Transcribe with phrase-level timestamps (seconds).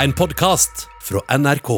[0.00, 1.68] En podkast fra NRK.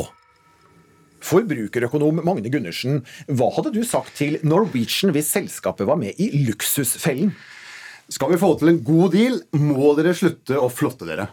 [1.26, 7.32] Forbrukerøkonom Magne Gundersen, hva hadde du sagt til Norwegian hvis selskapet var med i Luksusfellen?
[8.06, 11.32] Skal vi få til en god deal, må dere slutte å flotte dere.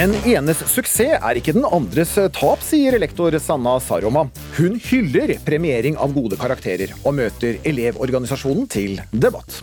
[0.00, 4.22] Den enes suksess er ikke den andres tap, sier lektor Sanna Saroma.
[4.56, 9.58] Hun hyller premiering av gode karakterer, og møter Elevorganisasjonen til debatt.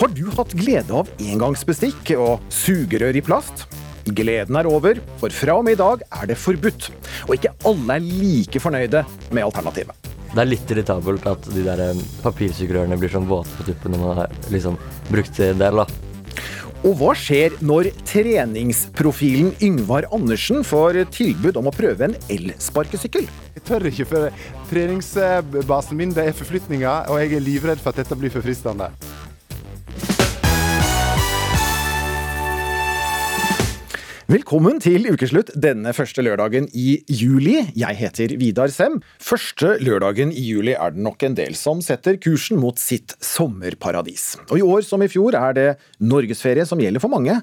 [0.00, 3.68] Har du hatt glede av engangsbestikk og sugerør i plast?
[4.10, 6.90] Gleden er over, for fra og med i dag er det forbudt.
[7.28, 10.14] Og ikke alle er like fornøyde med alternativet.
[10.32, 14.08] Det er litt irritabelt at de der eh, papirsugerørene blir sånn våte på tuppen når
[14.08, 14.80] man har liksom
[15.12, 15.84] brukt det del.
[15.84, 16.11] da.
[16.82, 23.28] Og hva skjer når treningsprofilen Yngvar Andersen får tilbud om å prøve en elsparkesykkel?
[23.54, 28.02] Jeg tør ikke, for treningsbasen min det er forflytninger, og jeg er livredd for at
[28.02, 28.90] dette blir for fristende.
[34.32, 37.58] Velkommen til ukeslutt denne første lørdagen i juli.
[37.76, 38.94] Jeg heter Vidar Sem.
[39.20, 44.38] Første lørdagen i juli er det nok en del som setter kursen mot sitt sommerparadis.
[44.46, 45.66] Og i år som i fjor er det
[46.00, 47.42] norgesferie som gjelder for mange.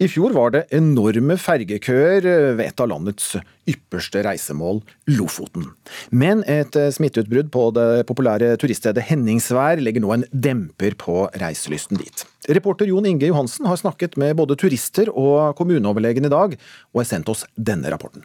[0.00, 2.24] I fjor var det enorme fergekøer
[2.56, 3.34] ved et av landets
[3.68, 4.80] ypperste reisemål,
[5.12, 5.66] Lofoten.
[6.08, 12.24] Men et smitteutbrudd på det populære turiststedet Henningsvær legger nå en demper på reiselysten dit.
[12.48, 16.56] Reporter Jon Inge Johansen har snakket med både turister og kommuneoverlegen i dag,
[16.94, 18.24] og har sendt oss denne rapporten.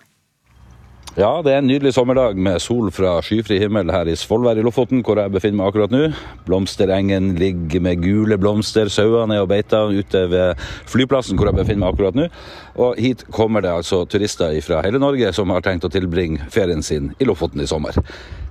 [1.16, 4.64] Ja, det er en nydelig sommerdag med sol fra skyfri himmel her i Svolvær i
[4.68, 6.10] Lofoten, hvor jeg befinner meg akkurat nå.
[6.44, 10.60] Blomsterengen ligger med gule blomster, sauene er og beiter ute ved
[10.92, 12.26] flyplassen hvor jeg befinner meg akkurat nå.
[12.84, 16.84] Og hit kommer det altså turister fra hele Norge som har tenkt å tilbringe ferien
[16.84, 17.96] sin i Lofoten i sommer.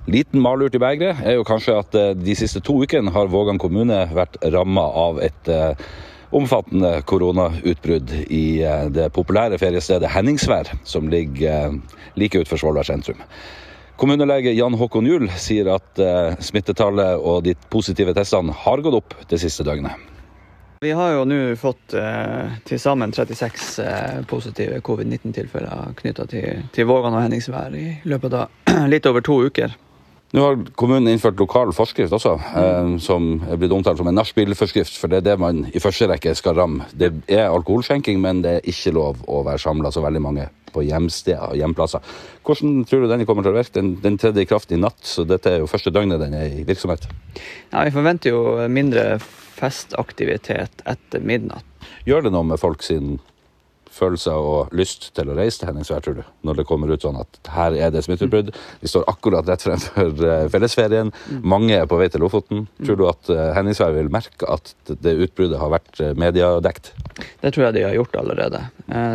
[0.09, 3.61] Liten malurt i begeret er jo kanskje at eh, de siste to ukene har Vågan
[3.61, 5.85] kommune vært ramma av et eh,
[6.35, 13.21] omfattende koronautbrudd i eh, det populære feriestedet Henningsvær, som ligger eh, like utenfor Svolvær sentrum.
[13.95, 19.15] Kommunelege Jan Håkon Juel sier at eh, smittetallet og de positive testene har gått opp
[19.31, 19.95] det siste døgnet.
[20.83, 26.89] Vi har jo nå fått eh, til sammen 36 eh, positive covid-19-tilfeller knytta til, til
[26.89, 29.79] Vågan og Henningsvær i løpet av litt over to uker.
[30.35, 34.97] Nå har kommunen innført lokal forskrift også, eh, som er blitt omtalt som en nachspielforskrift.
[34.99, 36.87] For det er det man i første rekke skal ramme.
[36.91, 40.83] Det er alkoholskjenking, men det er ikke lov å være samla så veldig mange på
[40.83, 42.03] hjemsteder og hjemplasser.
[42.43, 43.77] Hvordan tror du denne kommer til å virke?
[43.77, 46.51] Den, den tredde i kraft i natt, så dette er jo første døgnet den er
[46.51, 47.07] i virksomhet.
[47.71, 49.21] Ja, Vi forventer jo mindre
[49.55, 51.63] festaktivitet etter midnatt.
[52.03, 53.21] Gjør det noe med folk sin
[53.95, 56.23] følelser og lyst til å reise til Henningsvær, tror du?
[56.47, 58.51] Når det kommer ut sånn at her er det smitteutbrudd.
[58.81, 61.13] Vi står akkurat rett fremfor eh, fellesferien.
[61.43, 62.65] Mange er på vei til Lofoten.
[62.83, 66.93] Tror du at eh, Henningsvær vil merke at det utbruddet har vært eh, mediedekt?
[67.41, 68.65] Det tror jeg de har gjort allerede.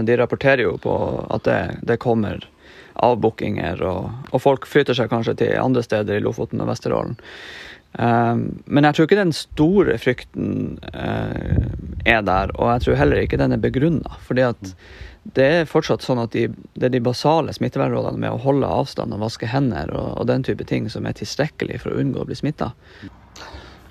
[0.06, 0.94] De rapporterer jo på
[1.30, 2.42] at det, det kommer
[3.00, 7.16] avbookinger, og, og folk flytter seg kanskje til andre steder i Lofoten og Vesterålen.
[7.98, 10.50] Men jeg tror ikke den store frykten
[10.94, 14.18] er der, og jeg tror heller ikke den er begrunna.
[14.26, 14.74] Fordi at
[15.36, 16.46] det er fortsatt sånn at de,
[16.80, 20.46] det er de basale smittevernrådene med å holde avstand og vaske hender og, og den
[20.46, 22.70] type ting som er tilstrekkelig for å unngå å bli smitta.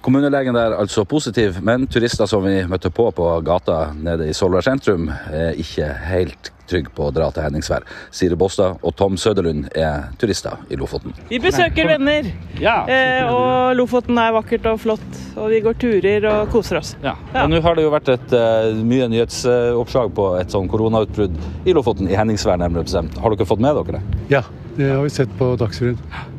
[0.01, 4.63] Kommunelegen der altså positiv, men turister som vi møtte på på gata nede i Solvær
[4.63, 7.85] sentrum, er ikke helt trygge på å dra til Henningsvær.
[8.15, 11.15] Siri Båstad og Tom Søderlund er turister i Lofoten.
[11.31, 12.29] Vi besøker venner,
[12.61, 12.77] ja.
[12.85, 15.07] eh, og Lofoten er vakkert og flott.
[15.39, 16.95] Og vi går turer og koser oss.
[17.03, 17.45] Ja, ja.
[17.49, 22.09] Nå har det jo vært et, uh, mye nyhetsoppslag på et sånn koronautbrudd i Lofoten,
[22.11, 23.17] i Henningsvær nærmere bestemt.
[23.19, 24.25] Har dere fått med dere det?
[24.35, 24.43] Ja,
[24.77, 26.37] det har vi sett på Dagsrevyen.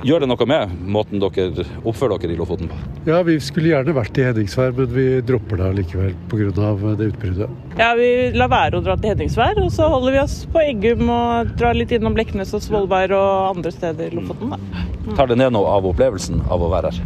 [0.00, 2.76] Gjør det noe med måten dere oppfører dere i Lofoten på?
[3.04, 6.70] Ja, Vi skulle gjerne vært i Henningsvær, men vi dropper det likevel pga.
[6.96, 7.50] det utbruddet.
[7.76, 11.10] Ja, Vi lar være å dra til Henningsvær, og så holder vi oss på Eggum
[11.12, 14.54] og drar litt innom Leknes og Svolvær og andre steder i Lofoten.
[14.54, 14.56] Da.
[15.04, 15.16] Mm.
[15.16, 17.02] Tar det ned noe av opplevelsen av å være her?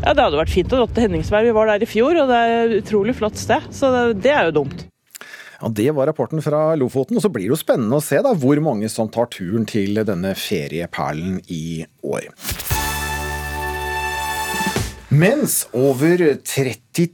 [0.00, 1.44] Ja, Det hadde vært fint å dra til Henningsvær.
[1.44, 3.68] Vi var der i fjor, og det er et utrolig flott sted.
[3.68, 4.86] Så det er jo dumt.
[5.60, 7.16] Ja, Det var rapporten fra Lofoten.
[7.16, 10.00] Og så blir det jo spennende å se da hvor mange som tar turen til
[10.08, 12.30] denne ferieperlen i år.
[15.10, 17.08] Mens over 30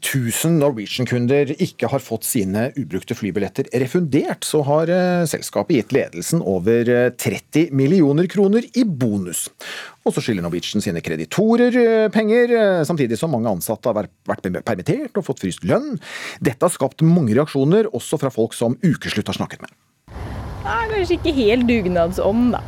[0.44, 6.42] 000 Norwegian-kunder ikke har fått sine ubrukte flybilletter refundert, så har eh, selskapet gitt ledelsen
[6.44, 9.46] over eh, 30 millioner kroner i bonus.
[10.04, 14.52] Og så skylder Norwegian sine kreditorer eh, penger, eh, samtidig som mange ansatte har vært-
[14.60, 15.96] permittert og fått fryst lønn.
[16.44, 19.72] Dette har skapt mange reaksjoner, også fra folk som Ukeslutt har snakket med.
[20.66, 22.60] Nei, kanskje ikke helt dugnadsånd, da,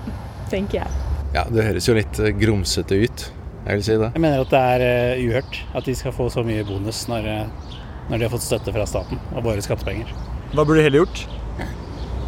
[0.49, 1.05] tenker jeg.
[1.37, 3.29] Ja, det høres jo litt eh, grumsete ut.
[3.67, 4.11] Jeg vil si det.
[4.15, 7.29] Jeg mener at det er eh, uhørt at de skal få så mye bonus når,
[7.29, 7.77] eh,
[8.09, 10.13] når de har fått støtte fra staten og våre skattepenger.
[10.55, 11.25] Hva burde de heller gjort?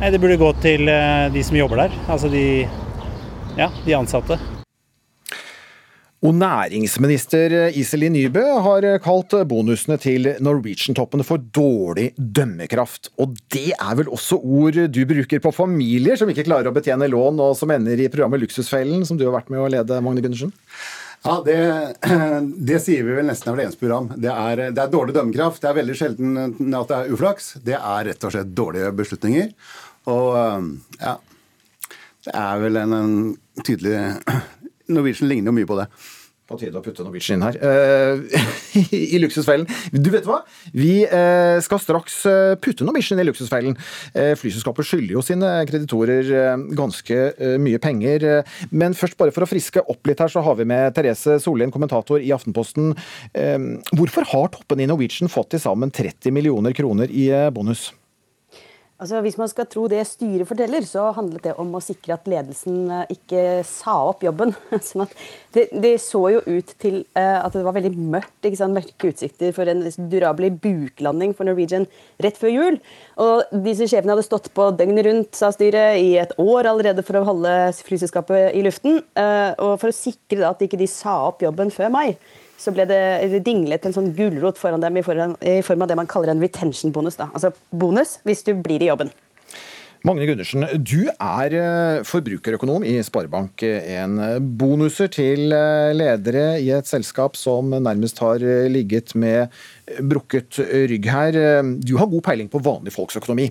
[0.01, 2.47] Nei, Det burde gå til eh, de som jobber der, altså de,
[3.57, 4.41] ja, de ansatte.
[6.21, 13.09] Og næringsminister Iselin Nybø har kalt bonusene til Norwegian-toppene for dårlig dømmekraft.
[13.25, 17.09] Og det er vel også ord du bruker på familier som ikke klarer å betjene
[17.09, 20.21] lån, og som ender i programmet Luksusfellen, som du har vært med å lede, Magne
[20.21, 20.53] Gundersen?
[21.23, 21.57] Ja, det,
[22.71, 24.09] det sier vi vel nesten av det eneste program.
[24.17, 25.61] Det er, det er dårlig dømmekraft.
[25.63, 27.51] Det er veldig sjelden at det er uflaks.
[27.65, 29.51] Det er rett og slett dårlige beslutninger.
[30.11, 30.31] Og
[30.97, 31.19] ja
[32.25, 33.13] Det er vel en, en
[33.65, 33.99] tydelig
[34.95, 35.87] Norwegian ligner jo mye på det.
[36.51, 37.57] På tide å putte Norwegian inn her.
[37.63, 39.69] Eh, I luksusfellen.
[39.95, 40.41] Du vet hva?
[40.75, 43.77] Vi eh, skal straks eh, putte Norwegian i luksusfellen.
[44.41, 46.33] Flyselskapet skylder jo sine kreditorer
[46.77, 47.19] ganske
[47.63, 48.27] mye penger.
[48.75, 51.71] Men først, bare for å friske opp litt her, så har vi med Therese Sollien,
[51.75, 52.93] kommentator i Aftenposten.
[53.95, 57.91] Hvorfor har toppene i Norwegian fått til sammen 30 millioner kroner i bonus?
[59.01, 62.27] Altså, hvis man skal tro det styret forteller, så handlet det om å sikre at
[62.29, 64.53] ledelsen eh, ikke sa opp jobben.
[64.85, 65.09] Sånn
[65.55, 69.71] det, det så jo ut til eh, at det var veldig mørkt, mørke utsikter for
[69.73, 71.89] en durabelig buklanding for Norwegian
[72.21, 72.77] rett før jul.
[73.25, 77.23] Og disse sjefene hadde stått på døgnet rundt, sa styret, i et år allerede for
[77.23, 79.01] å holde flyselskapet i luften.
[79.17, 82.11] Eh, og for å sikre at ikke de sa opp jobben før mai
[82.61, 85.97] så ble det dinglet en sånn gulrot foran dem i form, i form av det
[86.01, 87.17] man kaller en retention-bonus.
[87.21, 87.31] da.
[87.33, 89.13] Altså bonus hvis du blir i jobben.
[90.01, 94.15] Magne Gundersen, du er eh, forbrukerøkonom i Sparebank1.
[94.57, 99.53] Bonuser til eh, ledere i et selskap som nærmest har eh, ligget med
[100.01, 100.57] brukket
[100.89, 101.37] rygg her.
[101.85, 103.51] Du har god peiling på vanlige folks økonomi.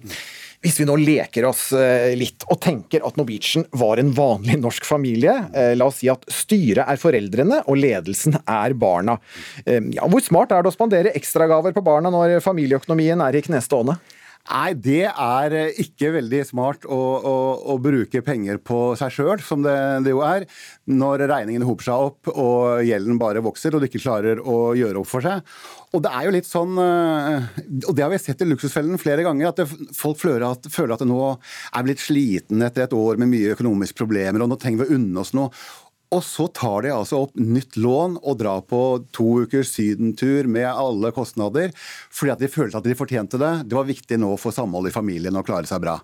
[0.60, 4.84] Hvis vi nå leker oss eh, litt og tenker at Norwegian var en vanlig norsk
[4.84, 9.16] familie, eh, la oss si at styret er foreldrene og ledelsen er barna.
[9.66, 13.44] Eh, Ja, hvor smart er det å spandere ekstragaver på barna når familieøkonomien er i
[13.46, 13.96] knestående?
[14.50, 17.34] Nei, det er eh, ikke veldig smart å, å,
[17.70, 19.76] å bruke penger på seg sjøl, som det,
[20.06, 20.48] det jo er,
[20.90, 25.04] når regningen hoper seg opp og gjelden bare vokser og du ikke klarer å gjøre
[25.04, 25.46] opp for seg.
[25.94, 27.46] Og det er jo litt sånn, eh,
[27.84, 30.96] og det har vi sett i Luksusfellen flere ganger, at det, folk føler at, føler
[30.96, 34.58] at det nå er blitt sliten etter et år med mye økonomiske problemer, og nå
[34.62, 35.54] trenger vi å unne oss noe.
[36.16, 38.82] Og så tar de altså opp nytt lån og drar på
[39.14, 41.70] to ukers sydentur med alle kostnader,
[42.10, 43.52] fordi at de følte at de fortjente det.
[43.70, 46.00] Det var viktig nå for samholdet i familien å klare seg bra.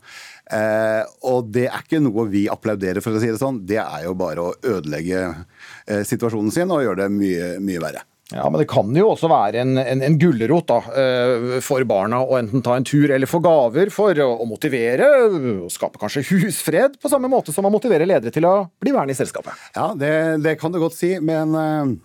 [0.53, 3.63] Eh, og det er ikke noe vi applauderer, for å si det sånn.
[3.65, 8.05] Det er jo bare å ødelegge eh, situasjonen sin og gjøre det mye, mye verre.
[8.33, 12.39] Ja, Men det kan jo også være en, en, en gulrot eh, for barna å
[12.39, 17.11] enten ta en tur eller få gaver for å, motivere, og skape kanskje husfred, på
[17.11, 19.53] samme måte som man motiverer ledere til å bli værende i selskapet.
[19.77, 20.11] Ja, det,
[20.41, 21.95] det kan du godt si, men eh,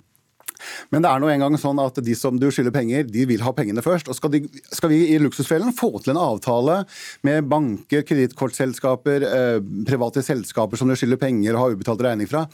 [0.93, 3.52] men det er nå engang sånn at de som du skylder penger, de vil ha
[3.56, 4.11] pengene først.
[4.12, 6.82] Og skal, de, skal vi i Luksusfellen få til en avtale
[7.26, 9.58] med banker, kredittkortselskaper, eh,
[9.88, 12.44] private selskaper som du skylder penger og har ubetalt regning fra,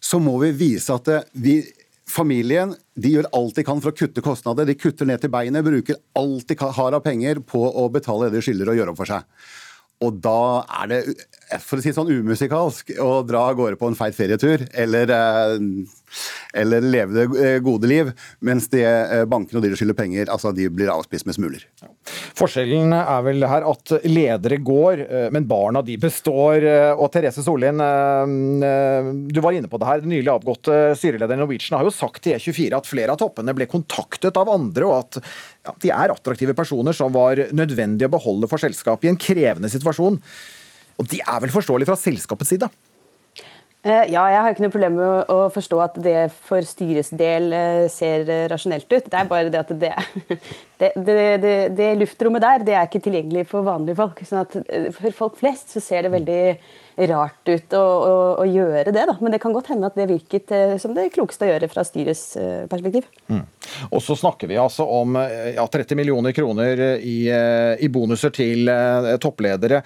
[0.00, 1.60] så må vi vise at det, vi
[2.10, 4.66] Familien de gjør alt de kan for å kutte kostnader.
[4.66, 8.40] De kutter ned til beinet, bruker alt de har av penger på å betale det
[8.40, 9.26] de skylder og gjøre opp for seg.
[10.00, 10.40] Og da
[10.80, 11.00] er det
[11.58, 15.10] for å si sånn umusikalsk å dra av gårde på en feit ferietur, eller,
[16.54, 18.12] eller leve det gode liv,
[18.44, 18.84] mens de
[19.30, 21.66] bankene og de som skylder penger, altså de blir avspist med smuler.
[22.38, 25.04] Forskjellen er vel her at ledere går,
[25.34, 26.64] men barna de består.
[26.96, 27.80] Og Therese Sollien,
[29.30, 30.04] du var inne på det her.
[30.04, 33.54] Den nylig avgåtte styrelederen i Norwegian har jo sagt til E24 at flere av toppene
[33.56, 35.20] ble kontaktet av andre, og at
[35.66, 39.70] ja, de er attraktive personer som var nødvendig å beholde for selskapet i en krevende
[39.72, 40.20] situasjon.
[40.98, 42.70] Og de er vel forståelig fra selskapets side?
[43.80, 47.48] Ja, jeg har ikke noe problem med å forstå at det for styrets del
[47.88, 49.06] ser rasjonelt ut.
[49.08, 53.46] Det er bare det at det, det, det, det luftrommet der, det er ikke tilgjengelig
[53.48, 54.20] for vanlige folk.
[54.28, 54.44] Sånn
[54.98, 56.42] for folk flest så ser det veldig
[56.96, 59.14] rart ut å, å, å gjøre det, da.
[59.20, 61.84] Men det kan godt hende at det virket eh, som det klokeste å gjøre fra
[61.86, 63.06] styrets eh, perspektiv.
[63.30, 63.44] Mm.
[63.90, 68.68] Og så snakker vi altså om eh, ja, 30 millioner kroner i, i bonuser til
[69.22, 69.80] toppledere.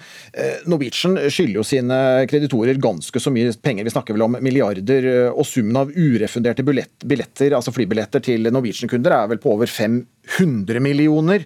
[0.69, 3.87] Norwegian skylder jo sine kreditorer ganske så mye penger.
[3.87, 5.07] Vi snakker vel om milliarder.
[5.31, 10.83] Og summen av urefunderte billett- billetter, altså flybilletter til Norwegian-kunder er vel på over 500
[10.83, 11.45] millioner.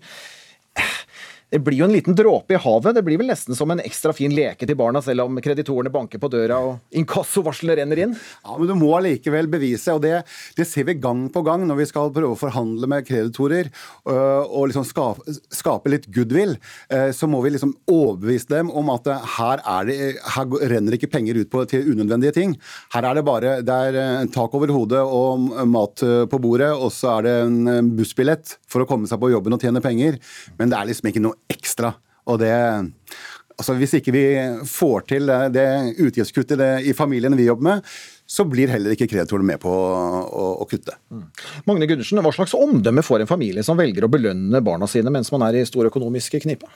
[1.50, 2.94] Det blir jo en liten dråpe i havet.
[2.94, 6.22] Det blir vel nesten som en ekstra fin leke til barna, selv om kreditorene banker
[6.22, 8.14] på døra og inkassovarselet renner inn.
[8.44, 10.20] Ja, Men du må allikevel bevise, og det,
[10.60, 14.46] det ser vi gang på gang når vi skal prøve å forhandle med kreditorer øh,
[14.46, 16.54] og liksom skape, skape litt goodwill.
[16.94, 19.98] øh, Så må vi liksom overbevise dem om at øh, her, er det,
[20.36, 22.56] her renner ikke penger ut på, til unødvendige ting.
[22.94, 27.18] Her er det bare det er tak over hodet og mat på bordet, og så
[27.18, 30.22] er det en bussbillett for å komme seg på jobben og tjene penger.
[30.62, 31.96] Men det er liksom ikke noe ekstra.
[32.30, 32.54] Og det
[33.60, 34.22] Altså Hvis ikke vi
[34.72, 35.66] får til det, det
[36.00, 37.90] utgiftskuttet i familien vi jobber med,
[38.24, 40.96] så blir heller ikke kreditorene med på å, å, å kutte.
[41.68, 45.28] Magne Gundersen, hva slags omdømme får en familie som velger å belønne barna sine mens
[45.36, 46.72] man er i stor økonomisk knipe?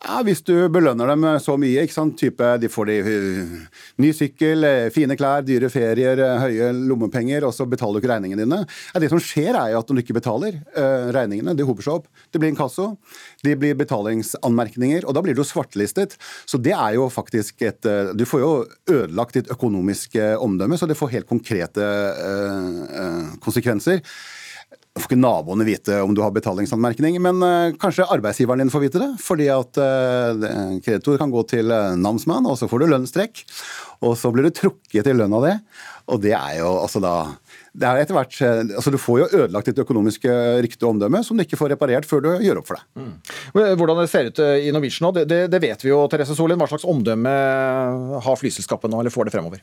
[0.00, 2.14] Ja, Hvis du belønner dem så mye, ikke sant?
[2.16, 7.44] Type, de får de uh, ny sykkel, eh, fine klær, dyre ferier, eh, høye lommepenger,
[7.44, 8.62] og så betaler du ikke regningene dine.
[8.94, 11.84] Ja, det som skjer er jo at når du ikke betaler uh, regningene, de hoper
[11.84, 12.08] seg opp.
[12.32, 12.94] Det blir inkasso,
[13.44, 16.16] det blir betalingsanmerkninger, og da blir du svartelistet.
[16.48, 18.52] Så det er jo faktisk et uh, Du får jo
[18.88, 23.32] ødelagt ditt økonomiske omdømme, så det får helt konkrete uh, eh,
[25.00, 25.10] konsekvenser.
[25.10, 29.00] Får ikke naboene vite om du har betalingsanmerkning, men eh, kanskje arbeidsgiveren din får vite
[29.00, 29.10] det.
[29.20, 33.44] Fordi at uh, kreditor kan gå til uh, namsmann, og så får du lønnstrekk.
[34.02, 35.56] Og så blir du trukket i lønn av det.
[36.10, 37.14] Og det er jo altså da
[37.70, 40.32] det er etter hvert, eh, altså Du får jo ødelagt ditt økonomiske
[40.64, 43.36] rykte og omdømme som du ikke får reparert før du gjør opp for deg.
[43.54, 46.58] Hvordan det ser ut i Norwegian nå, det, det, det vet vi jo, Therese Solin.
[46.58, 47.36] Hva slags omdømme
[48.26, 49.62] har flyselskapet nå, eller får det fremover?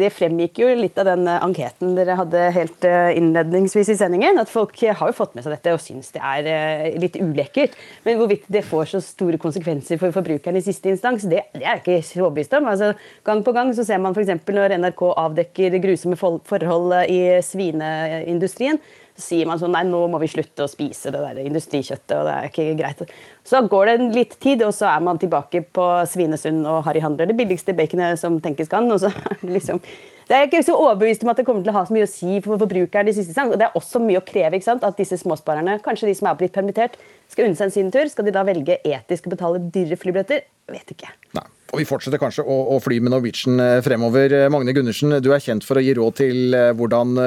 [0.00, 4.40] Det fremgikk jo litt av den eh, anketen dere hadde helt eh, innledningsvis i sendingen.
[4.42, 7.76] At folk eh, har jo fått med seg dette og syns det er litt ulekkert.
[8.06, 11.78] Men hvorvidt det får så store konsekvenser for forbrukeren i siste instans, det, det er
[11.78, 12.68] jeg ikke så overbevist om.
[12.72, 12.90] Altså,
[13.26, 14.34] gang på gang så ser man f.eks.
[14.50, 18.82] når NRK avdekker grusomme for- forhold i svineindustrien.
[19.14, 22.26] Så sier man sånn nei, nå må vi slutte å spise det der industrikjøttet, og
[22.26, 23.04] det er ikke greit.
[23.46, 27.02] Så går det en litt tid, og så er man tilbake på Svinesund og Harry
[27.04, 28.90] Handler, det billigste baconet som tenkes kan.
[28.90, 29.82] og så er det liksom...
[30.28, 32.10] Det er ikke så overbevist om at det kommer til å ha så mye å
[32.10, 33.08] si for forbrukeren.
[33.08, 33.52] i siste sang.
[33.52, 34.84] Og Det er også mye å kreve ikke sant?
[34.84, 36.96] at disse småsparerne, kanskje de som er blitt permittert,
[37.28, 38.08] skal unne seg en sin tur.
[38.08, 40.46] Skal de da velge etisk å betale dyrere flybilletter?
[40.72, 41.12] Vet ikke.
[41.36, 41.44] Nei.
[41.74, 44.32] Og vi fortsetter kanskje å, å fly med Norwegian eh, fremover.
[44.32, 47.18] Eh, Magne Gundersen, du er kjent for å gi råd til eh, hvordan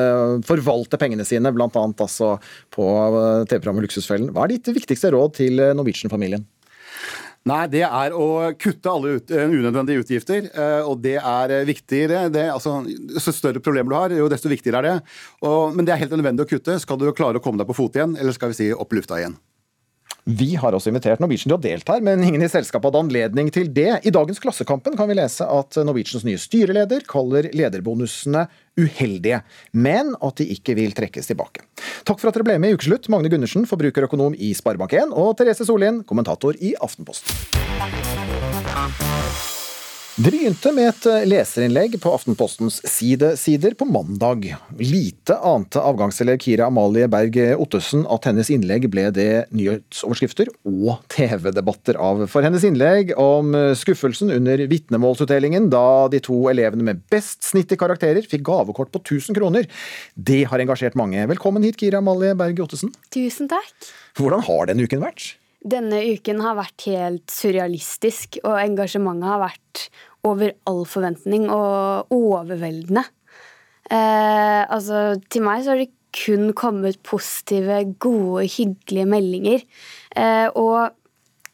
[0.47, 1.67] forvalte pengene sine, bl.a.
[1.67, 2.37] Altså
[2.73, 2.85] på
[3.49, 4.31] TV-programmet Luksusfellen.
[4.33, 6.47] Hva er ditt viktigste råd til Norwegian-familien?
[7.47, 8.27] Nei, det er å
[8.59, 10.49] kutte alle ut, eh, unødvendige utgifter.
[10.51, 12.29] eh, Og det er eh, viktigere.
[12.33, 12.81] Det, altså,
[13.19, 14.95] jo større problemer du har, jo desto viktigere er det.
[15.47, 16.79] Og, men det er helt nødvendig å kutte.
[16.79, 19.21] Skal du klare å komme deg på fot igjen, eller skal vi si opp lufta
[19.21, 19.37] igjen?
[20.27, 23.69] Vi har også invitert Norwegian til å delta men ingen i selskapet hadde anledning til
[23.71, 24.01] det.
[24.03, 28.43] I dagens Klassekampen kan vi lese at Norwegians nye styreleder kaller lederbonusene
[28.77, 29.41] uheldige,
[29.74, 31.65] men at de ikke vil trekkes tilbake.
[32.07, 35.67] Takk for at dere ble med i Ukeslutt, Magne Gundersen, forbrukerøkonom i Sparebank1, og Therese
[35.67, 37.34] Sollien, kommentator i Aftenposten.
[40.17, 44.47] Det begynte med et eh, leserinnlegg på Aftenpostens sidesider på mandag.
[44.81, 52.01] Lite ante avgangselev Kira Amalie Berg Ottesen at hennes innlegg ble det nyhetsoverskrifter og TV-debatter
[52.01, 52.25] av.
[52.33, 57.77] For hennes innlegg om eh, skuffelsen under vitnemålsutdelingen da de to elevene med best snitt
[57.77, 59.69] i karakterer fikk gavekort på 1000 kroner,
[60.17, 61.29] det har engasjert mange.
[61.29, 62.89] Velkommen hit, Kira Amalie Berg Ottesen.
[63.13, 63.93] Tusen takk.
[64.17, 65.36] Hvordan har denne uken vært?
[65.65, 69.87] Denne uken har vært helt surrealistisk, og engasjementet har vært
[70.27, 73.03] over all forventning og overveldende.
[73.87, 79.65] Eh, altså, til meg så har det kun kommet positive, gode, hyggelige meldinger.
[80.15, 80.93] Eh, og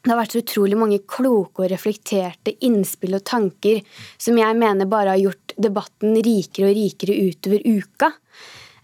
[0.04, 3.80] det har vært så utrolig mange kloke og reflekterte innspill og tanker
[4.20, 8.10] som jeg mener bare har gjort debatten rikere og rikere utover uka.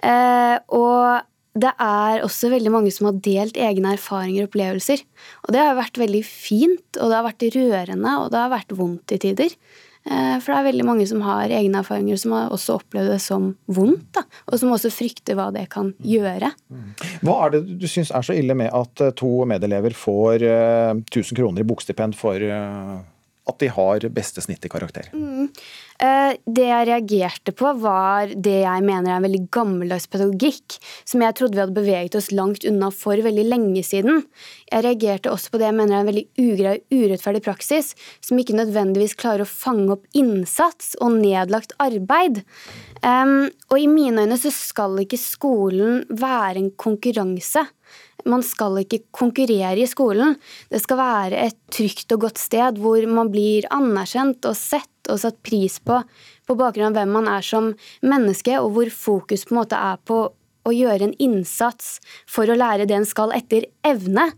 [0.01, 5.03] Eh, og det er også veldig mange som har delt egne erfaringer og opplevelser.
[5.47, 8.75] Og det har vært veldig fint, og det har vært rørende, og det har vært
[8.79, 9.57] vondt i tider.
[10.07, 13.21] Eh, For det er veldig mange som har egne erfaringer, som har også opplevd det
[13.25, 14.07] som vondt.
[14.17, 16.53] Da, og som også frykter hva det kan gjøre.
[17.27, 20.93] Hva er det du syns er så ille med at eh, to medelever får eh,
[21.03, 23.01] 1000 kroner i bokstipend for eh,
[23.51, 25.11] at de har beste snitt i karakter?
[25.13, 25.51] Mm.
[26.01, 31.21] Eh, Det jeg reagerte på, var det jeg mener er en veldig gammeldags pedagogikk, som
[31.21, 34.23] jeg trodde vi hadde beveget oss langt unna for veldig lenge siden.
[34.73, 37.93] Jeg reagerte også på det jeg mener er en veldig ugrei urettferdig praksis,
[38.25, 42.43] som ikke nødvendigvis klarer å fange opp innsats og nedlagt arbeid.
[43.05, 47.67] Og i mine øyne så skal ikke skolen være en konkurranse.
[48.29, 50.37] Man skal ikke konkurrere i skolen.
[50.69, 55.23] Det skal være et trygt og godt sted hvor man blir anerkjent og sett og
[55.23, 56.01] satt pris på
[56.51, 60.01] på bakgrunn av hvem man er som menneske, og hvor fokus på en måte er
[60.03, 60.25] på
[60.67, 61.99] å gjøre en innsats
[62.29, 64.31] for å lære det en skal etter evne.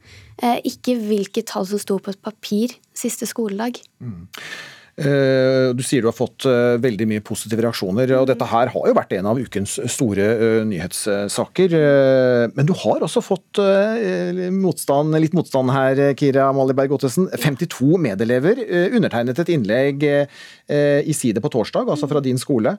[0.42, 3.80] Eh, ikke hvilke tall som sto på et papir siste skoledag.
[4.02, 4.44] Eh,
[4.92, 8.92] Du sier du har fått eh, veldig mye positive reaksjoner, og dette her har jo
[8.98, 11.72] vært en av ukens store eh, nyhetssaker.
[11.78, 17.30] Eh, Men du har også fått eh, motstand, litt motstand her, Kira Amalie Berg Ottesen.
[17.32, 22.76] 52 medelever eh, undertegnet et innlegg eh, i Side på torsdag, altså fra din skole,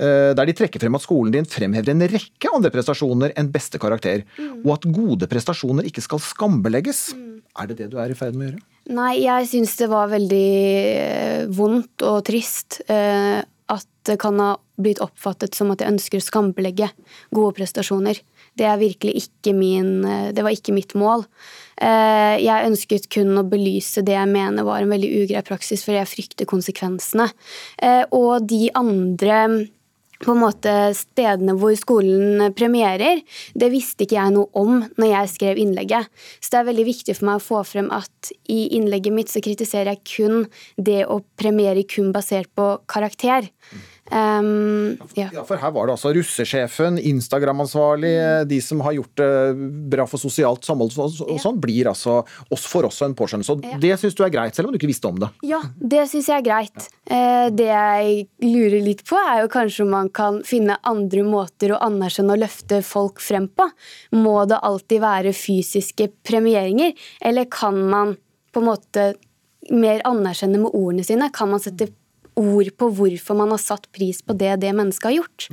[0.00, 3.76] eh, der de trekker frem at skolen din fremhever en rekke andre prestasjoner enn beste
[3.82, 4.24] karakter,
[4.64, 7.10] og at gode prestasjoner ikke skal skambelegges.
[7.60, 8.66] Er det det du er i ferd med å gjøre?
[8.90, 10.50] Nei, jeg syns det var veldig
[10.98, 13.38] eh, vondt og trist eh,
[13.70, 16.88] at det kan ha blitt oppfattet som at jeg ønsker å skambelegge
[17.30, 18.18] gode prestasjoner.
[18.58, 21.26] Det er virkelig ikke min eh, Det var ikke mitt mål.
[21.80, 26.10] Jeg ønsket kun å belyse det jeg mener var en veldig ugrei praksis, for jeg
[26.10, 27.24] frykter konsekvensene.
[28.12, 29.38] Og de andre
[30.20, 33.22] på en måte stedene hvor skolen premierer,
[33.56, 36.10] det visste ikke jeg noe om når jeg skrev innlegget.
[36.40, 39.42] Så det er veldig viktig for meg å få frem at i innlegget mitt så
[39.44, 40.44] kritiserer jeg kun
[40.76, 43.48] det å premiere kun basert på karakter.
[44.10, 45.28] Um, ja.
[45.32, 48.12] Ja, for her var det altså russesjefen, Instagram-ansvarlig,
[48.50, 49.30] de som har gjort det
[49.92, 51.42] bra for sosialt samhold og og ja.
[51.42, 53.54] sånn, blir altså oss for også en påskjønnelse.
[53.54, 55.30] Og det syns du er greit, selv om du ikke visste om det.
[55.46, 56.88] Ja, det syns jeg er greit.
[57.06, 61.74] Eh, Det jeg lurer litt på, er jo kanskje om man kan finne andre måter
[61.74, 63.68] å anerkjenne og løfte folk frem på.
[64.18, 68.16] Må det alltid være fysiske premieringer, eller kan man
[68.50, 69.12] på en måte
[69.70, 71.30] mer anerkjenne med ordene sine?
[71.34, 71.90] Kan man sette
[72.38, 75.48] ord på hvorfor man har satt pris på det det mennesket har gjort?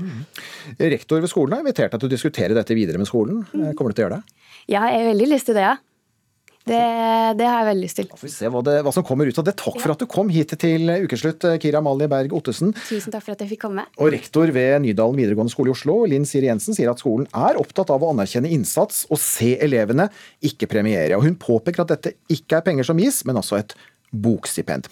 [0.80, 3.44] Rektor ved skolen har invitert deg til å diskutere dette videre med skolen.
[3.54, 4.40] Eh, Kommer du til å gjøre det?
[4.68, 5.76] Ja, jeg har veldig lyst til det, ja.
[6.68, 6.80] Det,
[7.40, 8.08] det har jeg veldig lyst til.
[8.12, 9.54] Får vi se hva, det, hva som kommer ut av det.
[9.56, 12.74] Takk for at du kom hit til Ukeslutt, Kira Amalie Berg Ottesen.
[12.90, 13.86] Tusen takk for at jeg fikk komme.
[14.04, 17.60] Og rektor ved Nydalen videregående skole i Oslo, Linn Siri Jensen, sier at skolen er
[17.62, 20.10] opptatt av å anerkjenne innsats og se elevene,
[20.44, 21.16] ikke premiere.
[21.16, 23.78] Og hun påpeker at dette ikke er penger som gis, men altså et
[24.12, 24.92] bokstipend.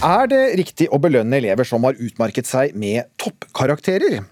[0.00, 4.22] Er det riktig å belønne elever som har utmarket seg med toppkarakterer?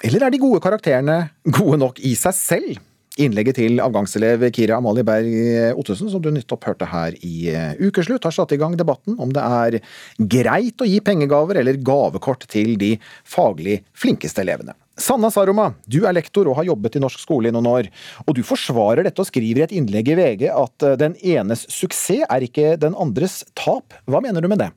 [0.00, 2.78] Eller er de gode karakterene gode nok i seg selv?
[3.20, 8.24] Innlegget til avgangselev Kira Amalie Berg Ottesen, som du nettopp hørte her i eh, Ukeslutt,
[8.24, 9.78] har satt i gang debatten om det er
[10.16, 12.94] greit å gi pengegaver eller gavekort til de
[13.28, 14.78] faglig flinkeste elevene.
[14.96, 17.92] Sanna Saroma, du er lektor og har jobbet i norsk skole i noen år.
[18.24, 21.68] Og du forsvarer dette og skriver i et innlegg i VG at eh, den enes
[21.68, 23.92] suksess er ikke den andres tap.
[24.08, 24.72] Hva mener du med det?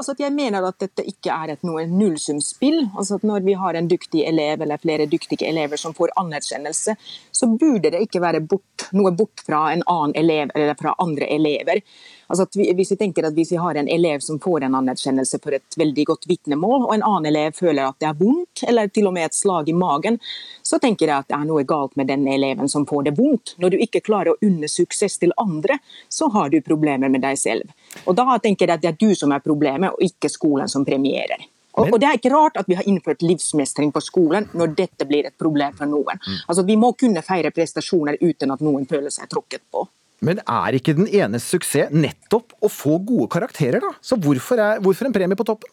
[0.00, 2.86] Altså jeg mener at dette ikke er et noe nullsumspill.
[2.96, 6.94] Altså når vi har en dyktig elev eller flere dyktige elever som får anerkjennelse,
[7.36, 11.28] så burde det ikke være bort, noe bort fra en annen elev eller fra andre
[11.36, 11.84] elever.
[12.30, 15.40] Altså vi, hvis vi tenker at hvis vi har en elev som får en anerkjennelse
[15.42, 18.90] for et veldig godt vitnemål, og en annen elev føler at det er vondt, eller
[18.94, 20.20] til og med et slag i magen,
[20.62, 23.56] så tenker jeg at det er noe galt med den eleven som får det vondt.
[23.58, 27.38] Når du ikke klarer å unne suksess til andre, så har du problemer med deg
[27.38, 27.74] selv.
[28.06, 30.86] Og Da tenker jeg at det er du som er problemet, og ikke skolen som
[30.86, 31.48] premierer.
[31.78, 35.06] Og, og Det er ikke rart at vi har innført livsmestring på skolen når dette
[35.06, 36.20] blir et problem for noen.
[36.46, 39.86] Altså Vi må kunne feire prestasjoner uten at noen føler seg tråkket på.
[40.24, 43.94] Men er ikke den enes suksess nettopp å få gode karakterer, da?
[44.04, 45.72] Så hvorfor, er, hvorfor en premie på toppen?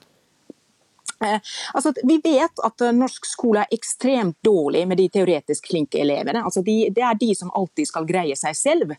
[1.74, 6.44] Altså, vi vet at eh, norsk skole er ekstremt dårlig med de teoretisk flinke elevene.
[6.46, 8.94] Altså, de, det er de som alltid skal greie seg selv.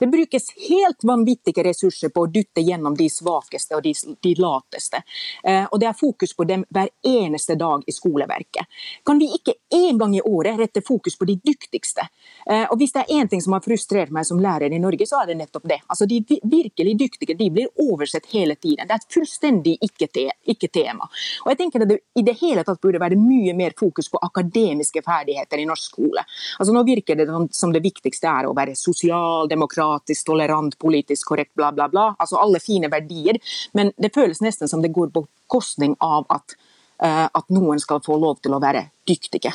[0.00, 5.02] Det brukes helt vanvittige ressurser på å dytte gjennom de svakeste og de, de lateste.
[5.44, 8.68] Eh, og det er fokus på dem hver eneste dag i skoleverket.
[9.06, 12.08] Kan vi ikke en gang i året rette fokus på de dyktigste?
[12.46, 15.06] Eh, og hvis det er én ting som har frustrert meg som lærer i Norge,
[15.08, 15.80] så er det nettopp det.
[15.86, 18.86] Altså, de virkelig dyktige de blir oversett hele tiden.
[18.86, 21.08] Det er et fullstendig ikke-tema.
[21.48, 24.20] Ikke jeg tenker at det i det hele tatt burde være mye mer fokus på
[24.22, 26.24] akademiske ferdigheter i norsk skole.
[26.58, 31.54] Altså Nå virker det som- det viktigste er å være sosial, demokratisk, tolerant, politisk korrekt,
[31.56, 32.14] bla, bla, bla.
[32.20, 33.38] Altså alle fine verdier.
[33.74, 36.54] Men det føles nesten som det går på kostning av at,
[37.02, 39.52] uh, at noen skal få lov til å være dyktige.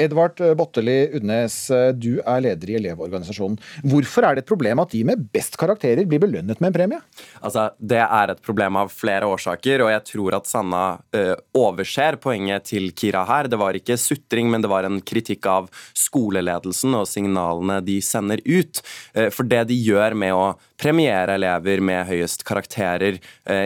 [0.00, 1.56] Edvard Botteli Udnes,
[1.96, 3.56] du er leder i Elevorganisasjonen.
[3.86, 7.00] Hvorfor er det et problem at de med best karakterer blir belønnet med en premie?
[7.40, 10.84] Altså, Det er et problem av flere årsaker, og jeg tror at Sanna
[11.16, 13.48] uh, overser poenget til Kira her.
[13.48, 18.42] Det var ikke sutring, men det var en kritikk av skoleledelsen og signalene de sender
[18.46, 18.82] ut.
[19.16, 23.16] Uh, for det de gjør med å premiere elever med høyest karakterer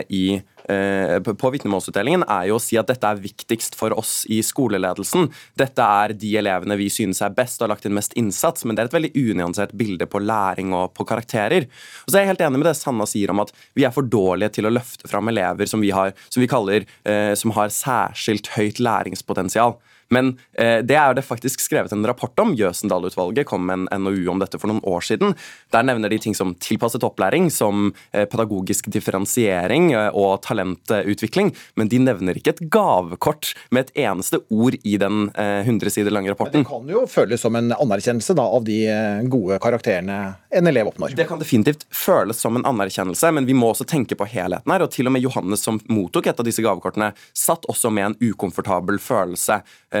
[0.07, 4.41] i Eh, på vitnemålsutdelingen, er jo å si at dette er viktigst for oss i
[4.45, 5.29] skoleledelsen.
[5.59, 8.77] Dette er de elevene vi synes er best og har lagt inn mest innsats, men
[8.77, 11.67] det er et veldig unyansert bilde på læring og på karakterer.
[12.05, 14.07] Og så er jeg helt enig med det Sanna sier om at vi er for
[14.07, 17.73] dårlige til å løfte fram elever som vi, har, som vi kaller eh, som har
[17.73, 19.77] særskilt høyt læringspotensial.
[20.11, 22.53] Men eh, det er det faktisk skrevet en rapport om.
[22.59, 25.35] Jøsendal-utvalget kom med en NOU om dette for noen år siden.
[25.71, 31.53] Der nevner de ting som tilpasset opplæring, som eh, pedagogisk differensiering eh, og talentutvikling.
[31.79, 36.13] Men de nevner ikke et gavekort med et eneste ord i den eh, 100 sider
[36.13, 36.65] lange rapporten.
[36.65, 40.19] Men det kan jo føles som en anerkjennelse da, av de eh, gode karakterene
[40.51, 41.15] en elev oppnår.
[41.15, 44.83] Det kan definitivt føles som en anerkjennelse, men vi må også tenke på helheten her.
[44.83, 48.31] Og til og med Johannes, som mottok et av disse gavekortene, satt også med en
[48.33, 49.61] ukomfortabel følelse.
[49.93, 50.00] Eh,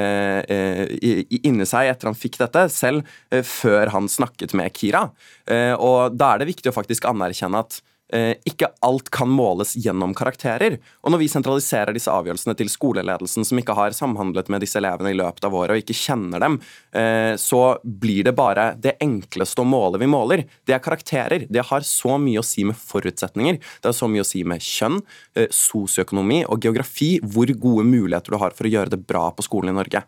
[1.41, 5.07] inni seg etter han fikk dette, selv eh, før han snakket med Kira.
[5.45, 9.71] Eh, og Da er det viktig å faktisk anerkjenne at Eh, ikke alt kan måles
[9.79, 10.75] gjennom karakterer.
[10.99, 15.13] Og når vi sentraliserer disse avgjørelsene til skoleledelsen, som ikke har samhandlet med disse elevene
[15.13, 16.59] i løpet av året og ikke kjenner dem,
[16.90, 16.90] eh,
[17.39, 20.43] så blir det bare det enkleste å måle vi måler.
[20.67, 21.45] Det er karakterer.
[21.49, 23.59] Det har så mye å si med forutsetninger.
[23.79, 24.99] Det har så mye å si med kjønn,
[25.35, 29.45] eh, sosioøkonomi og geografi, hvor gode muligheter du har for å gjøre det bra på
[29.45, 30.03] skolen i Norge.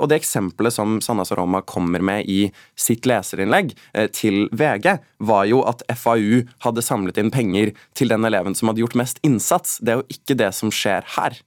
[0.00, 3.74] Og det eksempelet som Sanna Saroma kommer med i sitt leserinnlegg
[4.12, 8.82] til VG, var jo at FAU hadde samlet inn penger til den eleven som hadde
[8.84, 9.78] gjort mest innsats.
[9.82, 11.38] Det er jo ikke det som skjer her.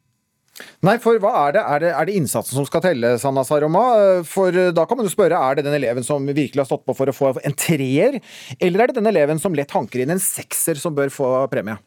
[0.85, 1.61] Nei, for hva er det?
[1.63, 3.85] Er det, er det innsatsen som skal telle, Sanna Saroma?
[4.29, 6.85] For eh, da kan man jo spørre, er det den eleven som virkelig har stått
[6.85, 8.19] på for å få en treer,
[8.59, 11.79] eller er det den eleven som lett hanker inn en sekser som bør få premie?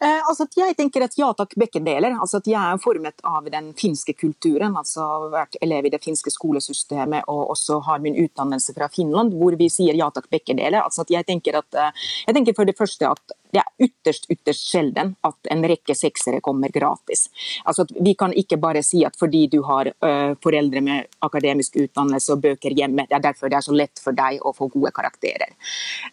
[0.00, 2.14] Eh, altså jeg tenker at ja takk, begge deler.
[2.16, 4.72] Altså jeg er formet av den finske kulturen.
[4.80, 9.58] altså Vært elev i det finske skolesystemet og også har min utdannelse fra Finland, hvor
[9.60, 10.80] vi sier ja takk, begge deler.
[10.80, 14.68] Altså jeg tenker, at, eh, jeg tenker for det første at det er ytterst ytterst
[14.70, 17.26] sjelden at en rekke seksere kommer gratis.
[17.64, 22.34] Altså vi kan ikke bare si at fordi du har uh, foreldre med akademisk utdannelse
[22.34, 24.92] og bøker hjemme, det er derfor det er så lett for deg å få gode
[24.96, 25.54] karakterer.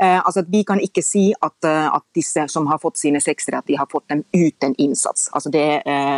[0.01, 3.59] Uh, altså vi kan ikke si at, uh, at, disse som har fått sine seksere,
[3.61, 5.27] at de har fått dem uten innsats.
[5.37, 5.65] Altså det,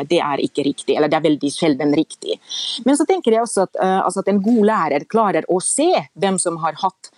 [0.07, 2.37] det, er ikke riktig, eller det er veldig sjelden riktig.
[2.85, 6.39] Men så tenker jeg også at, altså at en god lærer klarer å se hvem
[6.39, 7.11] som har hatt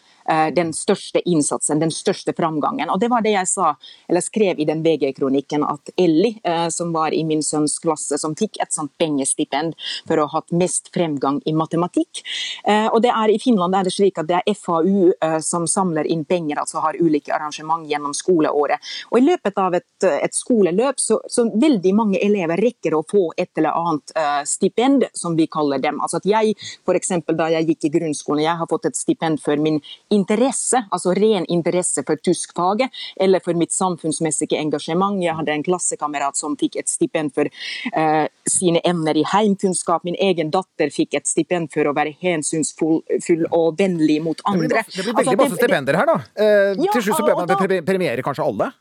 [0.55, 2.89] den største innsatsen, den største framgangen.
[2.89, 3.75] Og Det var det jeg sa,
[4.09, 8.35] eller skrev i den VG-kronikken, at Ellie, eh, som var i min sønns klasse, som
[8.35, 9.75] fikk et sånt pengestipend
[10.07, 12.23] for å ha hatt mest fremgang i matematikk.
[12.65, 16.07] Eh, og det er I Finland er det slik at det er FAU som samler
[16.09, 18.81] inn penger, altså har ulike arrangement gjennom skoleåret.
[19.11, 23.31] Og I løpet av et, et skoleløp så, så, veldig mange elever rekker å få
[23.37, 24.13] et eller annet
[24.47, 25.99] stipend, som vi kaller dem.
[26.01, 29.41] Altså at jeg, for eksempel, Da jeg gikk i grunnskolen, jeg har fått et stipend
[29.41, 29.79] for min
[30.21, 32.89] interesse, altså ren interesse for tyskfaget
[33.21, 35.21] eller for mitt samfunnsmessige engasjement.
[35.23, 40.05] Jeg hadde en klassekamerat som fikk et stipend for uh, sine emner i heimkunnskap.
[40.07, 44.67] Min egen datter fikk et stipend for å være hensynsfull og vennlig mot andre.
[44.67, 46.17] Det blir, det blir veldig altså, masse stipender her, da.
[46.37, 48.71] Uh, ja, til slutt så bør man da, premiere kanskje alle?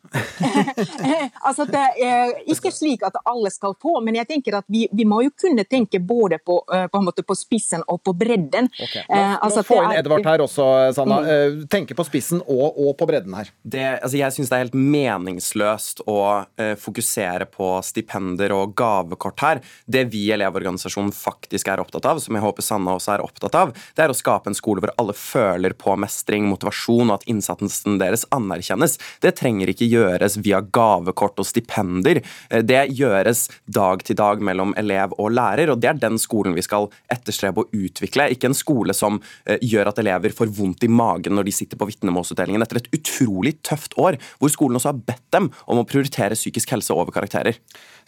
[1.48, 5.06] altså, det er ikke slik at alle skal få, men jeg tenker at vi, vi
[5.08, 8.70] må jo kunne tenke både på, uh, på, på spissen og på bredden.
[8.76, 9.04] Okay.
[9.10, 11.19] La altså, få inn Edvard her også, Sanna.
[11.24, 13.50] Uh, tenke på spissen og, og på bredden her?
[13.62, 19.44] Det, altså jeg syns det er helt meningsløst å uh, fokusere på stipender og gavekort
[19.44, 19.62] her.
[19.86, 23.58] Det vi i Elevorganisasjonen faktisk er opptatt av, som jeg håper Sanna også er opptatt
[23.58, 27.28] av, det er å skape en skole hvor alle føler på mestring, motivasjon, og at
[27.30, 28.98] innsatsen deres anerkjennes.
[29.22, 32.22] Det trenger ikke gjøres via gavekort og stipender.
[32.52, 36.56] Uh, det gjøres dag til dag mellom elev og lærer, og det er den skolen
[36.56, 39.18] vi skal etterstrebe å utvikle, ikke en skole som
[39.60, 42.90] gjør at elever får vondt i magen magen når de sitter på vitnemålsutdelingen etter et
[42.96, 47.14] utrolig tøft år, hvor skolen også har bedt dem om å prioritere psykisk helse over
[47.14, 47.58] karakterer.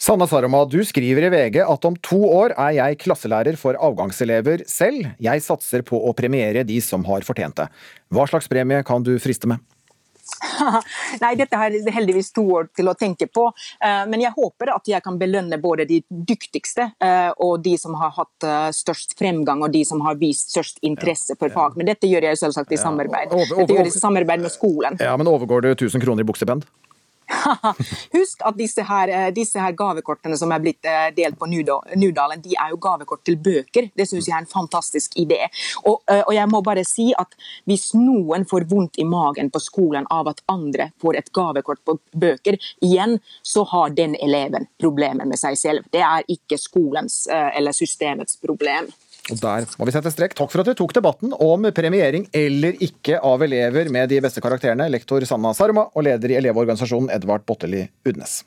[0.01, 4.65] Sanna Saroma, du skriver i VG at om to år er jeg klasselærer for avgangselever
[4.69, 5.13] selv.
[5.23, 7.69] Jeg satser på å premiere de som har fortjent det.
[8.13, 9.61] Hva slags premie kan du friste med?
[11.23, 13.47] Nei, dette har jeg heldigvis to år til å tenke på.
[13.83, 17.97] Eh, men jeg håper at jeg kan belønne både de dyktigste eh, og de som
[17.99, 21.77] har hatt eh, størst fremgang og de som har vist størst interesse for fag.
[21.79, 23.33] Men dette gjør jeg selvsagt i samarbeid.
[23.33, 24.99] Dette gjør jeg i samarbeid med skolen.
[25.01, 26.67] Ja, Men overgår du 1000 kroner i bukseband?
[28.17, 32.41] Husk at disse her, eh, disse her gavekortene som er blitt eh, delt på Nudalen,
[32.43, 33.89] de er jo gavekort til bøker.
[33.95, 35.41] Det syns jeg er en fantastisk idé.
[35.83, 37.35] Og, eh, og, jeg må bare si at
[37.69, 41.97] hvis noen får vondt i magen på skolen av at andre får et gavekort på
[42.25, 45.87] bøker, igjen så har den eleven problemer med seg selv.
[45.93, 48.89] Det er ikke skolens eller systemets problem.
[49.31, 50.33] Og Der må vi sette strek.
[50.35, 54.43] Takk for at du tok debatten om premiering eller ikke av elever med de beste
[54.43, 58.41] karakterene, lektor Sanna Sarma og leder i Elevorganisasjonen Edvard Botteli Udnes.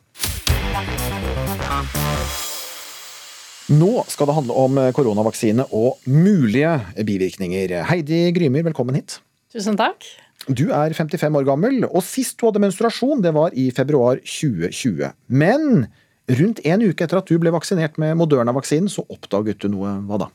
[3.73, 6.77] Nå skal det handle om koronavaksine og mulige
[7.09, 7.79] bivirkninger.
[7.89, 9.17] Heidi Grymer, velkommen hit.
[9.57, 10.05] Tusen takk.
[10.47, 15.09] Du er 55 år gammel, og sist du hadde menstruasjon, det var i februar 2020.
[15.33, 15.87] Men
[16.29, 19.97] rundt en uke etter at du ble vaksinert med Moderna-vaksinen, så oppdaget du noe.
[20.05, 20.35] Hva da?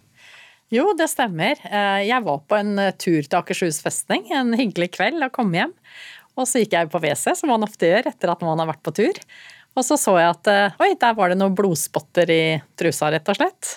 [0.72, 1.60] Jo, det stemmer.
[1.68, 5.52] Eh, jeg var på en eh, tur til Akershus festning en hyggelig kveld og kom
[5.56, 5.74] hjem.
[6.40, 8.84] Og så gikk jeg på WC, som man ofte gjør etter at man har vært
[8.88, 9.20] på tur.
[9.76, 12.44] Og så så jeg at eh, oi, der var det noen blodspotter i
[12.80, 13.74] trusa, rett og slett.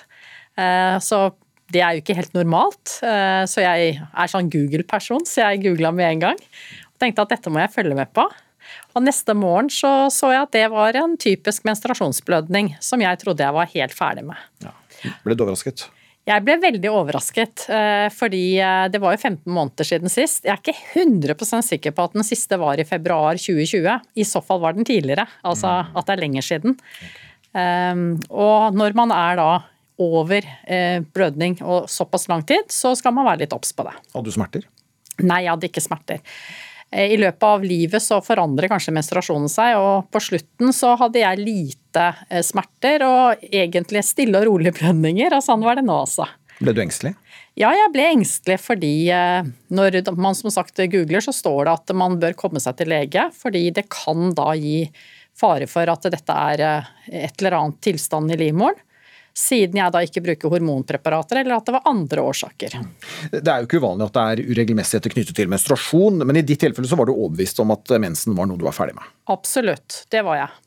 [1.03, 1.19] Så
[1.75, 2.93] det er jo ikke helt normalt.
[3.03, 6.39] Så jeg er sånn Google-person, så jeg googla med en gang.
[6.93, 8.29] Og tenkte at dette må jeg følge med på.
[8.95, 13.43] Og neste morgen så, så jeg at det var en typisk menstruasjonsblødning som jeg trodde
[13.43, 14.47] jeg var helt ferdig med.
[14.63, 14.71] Ja.
[15.27, 15.89] Ble du overrasket?
[16.25, 20.47] Jeg ble veldig overrasket, eh, fordi eh, det var jo 15 måneder siden sist.
[20.47, 23.99] Jeg er ikke 100% sikker på at den siste var i februar 2020.
[24.17, 25.93] I så fall var den tidligere, altså mm.
[26.01, 26.79] at det er lenger siden.
[27.61, 29.51] Ehm, og når man er da
[30.01, 33.95] over eh, blødning og såpass lang tid, så skal man være litt obs på det.
[34.15, 34.65] Hadde du smerter?
[35.21, 36.25] Nei, jeg hadde ikke smerter.
[36.95, 41.23] Eh, I løpet av livet så forandrer kanskje menstruasjonen seg, og på slutten så hadde
[41.23, 45.99] jeg lite eh, smerter og egentlig stille og rolige blødninger, og sånn var det nå
[46.05, 46.29] også.
[46.61, 47.17] Ble du engstelig?
[47.59, 51.95] Ja, jeg ble engstelig fordi eh, når man som sagt googler, så står det at
[51.99, 54.87] man bør komme seg til lege, fordi det kan da gi
[55.35, 56.61] fare for at dette er
[57.11, 58.79] et eller annet tilstand i livmoren
[59.35, 62.77] siden jeg da ikke bruker hormonpreparater, eller at det var andre årsaker.
[63.35, 66.63] Det er jo ikke uvanlig at det er uregelmessigheter knyttet til menstruasjon, men i ditt
[66.63, 69.11] tilfelle så var du overbevist om at mensen var noe du var ferdig med?
[69.35, 70.61] Absolutt, det var jeg.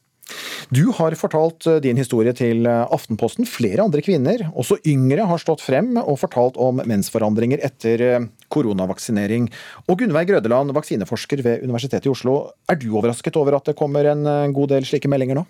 [0.76, 3.48] Du har fortalt eh, din historie til eh, Aftenposten.
[3.48, 9.48] Flere andre kvinner, også yngre, har stått frem og fortalt om mensforandringer etter eh, koronavaksinering.
[9.88, 12.40] Og Gunnveig Grødeland, vaksineforsker ved Universitetet i Oslo.
[12.68, 15.48] Er du overrasket over at det kommer en god del slike meldinger nå?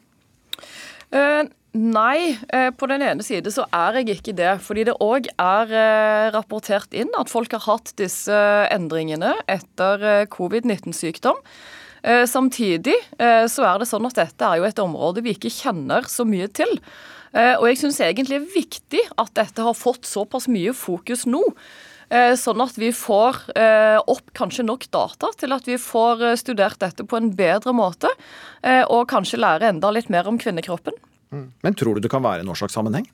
[1.13, 4.53] Uh, Nei, eh, på den ene side så er jeg ikke det.
[4.65, 8.37] Fordi det òg er eh, rapportert inn at folk har hatt disse
[8.73, 11.43] endringene etter eh, covid-19-sykdom.
[12.29, 12.93] Samtidig
[13.51, 16.45] så er det sånn at dette er jo et område vi ikke kjenner så mye
[16.55, 16.69] til.
[17.33, 21.41] Og jeg syns egentlig det er viktig at dette har fått såpass mye fokus nå.
[22.09, 23.41] Sånn at vi får
[24.07, 28.07] opp kanskje nok data til at vi får studert dette på en bedre måte.
[28.87, 30.95] Og kanskje lære enda litt mer om kvinnekroppen.
[31.35, 31.49] Mm.
[31.67, 33.09] Men tror du det kan være en årsakssammenheng?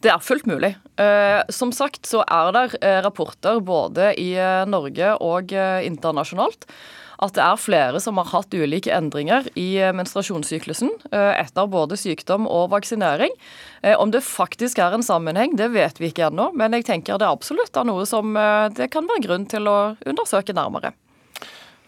[0.00, 0.74] Det er fullt mulig.
[1.00, 6.66] Eh, som sagt så er det eh, rapporter både i eh, Norge og internasjonalt
[7.20, 12.70] at det er flere som har hatt ulike endringer i menstruasjonssyklusen etter både sykdom og
[12.72, 13.34] vaksinering.
[13.84, 17.28] Om det faktisk er en sammenheng, det vet vi ikke ennå, men jeg tenker det
[17.28, 18.32] absolutt er noe som
[18.72, 20.94] det kan være grunn til å undersøke nærmere.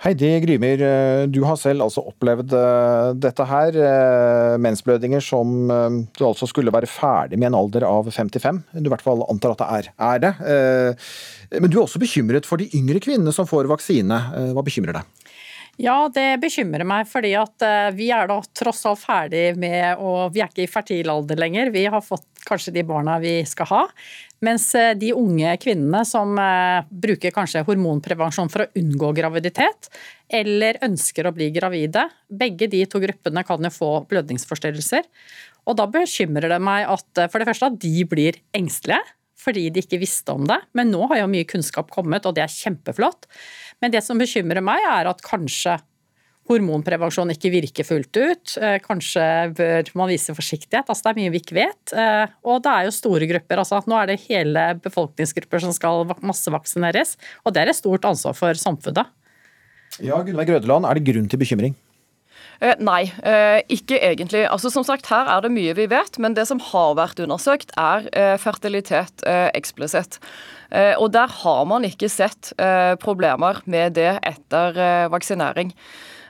[0.02, 3.76] Heidi Grymer, eh, du har selv altså opplevd eh, dette her.
[3.78, 8.58] Eh, mensblødninger som du altså skulle være ferdig med en alder av 55.
[8.74, 10.32] Du i hvert fall antar at det er, er det.
[11.54, 14.18] Men du er også bekymret for de yngre kvinnene som får vaksine.
[14.56, 15.30] Hva bekymrer deg?
[15.80, 17.62] Ja, det bekymrer meg, fordi at
[17.96, 21.70] vi er da tross alt ferdig med å Vi er ikke i fertil alder lenger.
[21.72, 23.86] Vi har fått kanskje de barna vi skal ha.
[24.42, 29.90] Mens eh, de unge kvinnene som eh, bruker kanskje hormonprevensjon for å unngå graviditet,
[30.32, 35.06] eller ønsker å bli gravide, begge de to gruppene kan jo få blødningsforstyrrelser.
[35.70, 39.02] Og da bekymrer det meg at eh, for det første at de blir engstelige
[39.42, 40.58] fordi de ikke visste om det.
[40.78, 43.26] Men nå har jo mye kunnskap kommet, og det er kjempeflott.
[43.82, 45.80] Men det som bekymrer meg, er at kanskje
[46.50, 48.54] hormonprevensjon ikke virker fullt ut.
[48.58, 49.26] Eh, kanskje
[49.56, 50.88] bør man vise forsiktighet.
[50.88, 51.94] Altså, det er mye vi ikke vet.
[51.94, 53.62] Eh, og det er jo store grupper.
[53.62, 57.16] Altså, nå er det hele befolkningsgrupper som skal massevaksineres.
[57.46, 59.14] Og det er et stort ansvar for samfunnet.
[60.00, 61.76] Ja, Gunnveig Grødeland, er det grunn til bekymring?
[62.62, 64.44] Eh, nei, eh, ikke egentlig.
[64.46, 67.72] Altså Som sagt, Her er det mye vi vet, men det som har vært undersøkt,
[67.76, 70.18] er fertilitet eh, eksplisitt.
[70.72, 72.54] og der har man ikke sett
[73.00, 75.74] problemer med det etter vaksinering.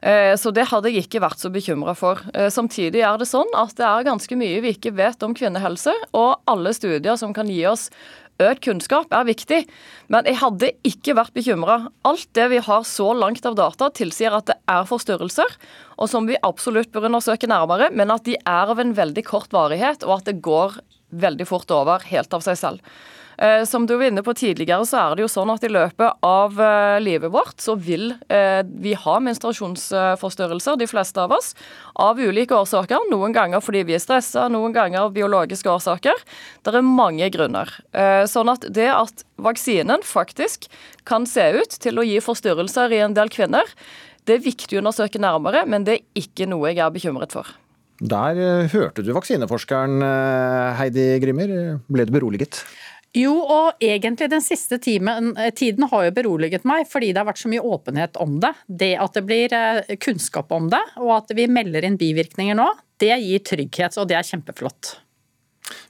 [0.02, 2.20] Eh, så det hadde jeg ikke vært så bekymra for.
[2.34, 5.94] Eh, samtidig er det sånn at det er ganske mye vi ikke vet om kvinnehelse,
[6.18, 7.88] og alle studier som kan gi oss
[8.40, 9.58] Økt kunnskap er viktig,
[10.10, 11.76] men jeg hadde ikke vært bekymra.
[12.08, 15.52] Alt det vi har så langt av data, tilsier at det er forstyrrelser,
[16.00, 19.52] og som vi absolutt bør undersøke nærmere, men at de er av en veldig kort
[19.54, 20.80] varighet, og at det går
[21.12, 22.94] veldig fort over helt av seg selv.
[23.38, 26.20] Eh, som du var inne på tidligere, så er det jo sånn at i løpet
[26.26, 31.52] av eh, livet vårt så vil eh, vi ha menstruasjonsforstyrrelser, de fleste av oss,
[31.94, 33.08] av ulike årsaker.
[33.12, 36.22] Noen ganger fordi vi er stressa, noen ganger av biologiske årsaker.
[36.62, 37.70] Det er mange grunner.
[38.30, 40.68] Sånn at det at vaksinen faktisk
[41.08, 43.66] kan se ut til å gi forstyrrelser i en del kvinner,
[44.28, 47.50] det er viktig å undersøke nærmere, men det er ikke noe jeg er bekymret for.
[48.02, 48.38] Der
[48.72, 50.02] hørte du vaksineforskeren
[50.78, 51.52] Heidi Grimmer.
[51.90, 52.62] Ble du beroliget?
[53.12, 57.28] Jo, og egentlig den siste timen, eh, tiden har jo beroliget meg, fordi det har
[57.28, 58.54] vært så mye åpenhet om det.
[58.66, 62.70] Det at det blir eh, kunnskap om det, og at vi melder inn bivirkninger nå,
[63.02, 64.96] det gir trygghet, og det er kjempeflott.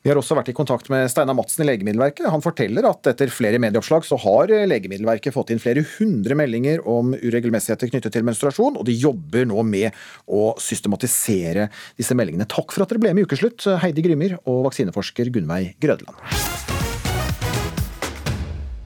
[0.02, 2.26] Vi har også vært i kontakt med Steinar Madsen i Legemiddelverket.
[2.30, 7.14] Han forteller at etter flere medieoppslag så har Legemiddelverket fått inn flere hundre meldinger om
[7.14, 9.94] uregelmessigheter knyttet til menstruasjon, og de jobber nå med
[10.26, 12.50] å systematisere disse meldingene.
[12.50, 16.71] Takk for at dere ble med i Ukeslutt, Heidi Grimmer og vaksineforsker Gunnveig Grødeland.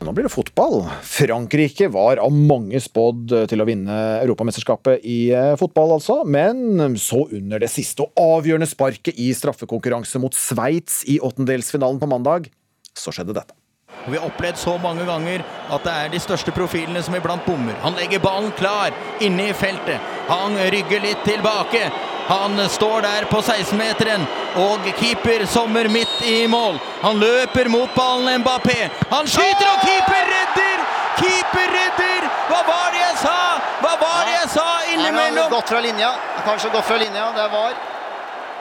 [0.07, 0.85] Nå blir det fotball.
[1.03, 6.21] Frankrike var av mange spådd til å vinne Europamesterskapet i eh, fotball, altså.
[6.23, 12.11] Men så under det siste og avgjørende sparket i straffekonkurranse mot Sveits i åttendelsfinalen på
[12.12, 12.47] mandag,
[12.95, 13.56] så skjedde dette.
[14.05, 17.75] Vi har opplevd så mange ganger at det er de største profilene som iblant bommer.
[17.83, 19.99] Han legger ballen klar inne i feltet.
[20.29, 21.89] Han rygger litt tilbake.
[22.27, 24.25] Han står der på 16-meteren,
[24.59, 26.81] og keeper sommer midt i mål.
[27.03, 28.89] Han løper mot ballen Mbappé.
[29.13, 30.87] Han skyter, og keeper redder!
[31.21, 32.27] Keeper redder!
[32.49, 33.37] Hva var det jeg sa?
[33.83, 35.53] Hva var det jeg sa innimellom?
[35.55, 36.11] Gått fra linja.
[36.47, 37.31] Kanskje gått fra linja.
[37.37, 37.79] Det var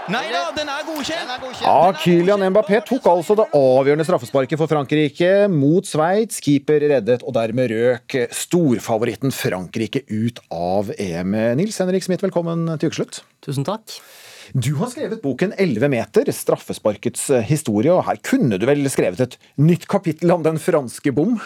[0.05, 1.63] Nei da, den er godkjent!
[1.65, 6.37] Ja, Kylian Mbappé tok altså det avgjørende straffesparket for Frankrike mot Sveits.
[6.45, 11.33] Keeper reddet, og dermed røk storfavoritten Frankrike ut av EM.
[11.57, 13.23] Nils Henrik Smith, velkommen til ukeslutt.
[13.45, 13.97] Tusen takk.
[14.53, 19.39] Du har skrevet boken 11 meter, straffesparkets historie, og her kunne du vel skrevet et
[19.57, 21.39] nytt kapittel om den franske bom?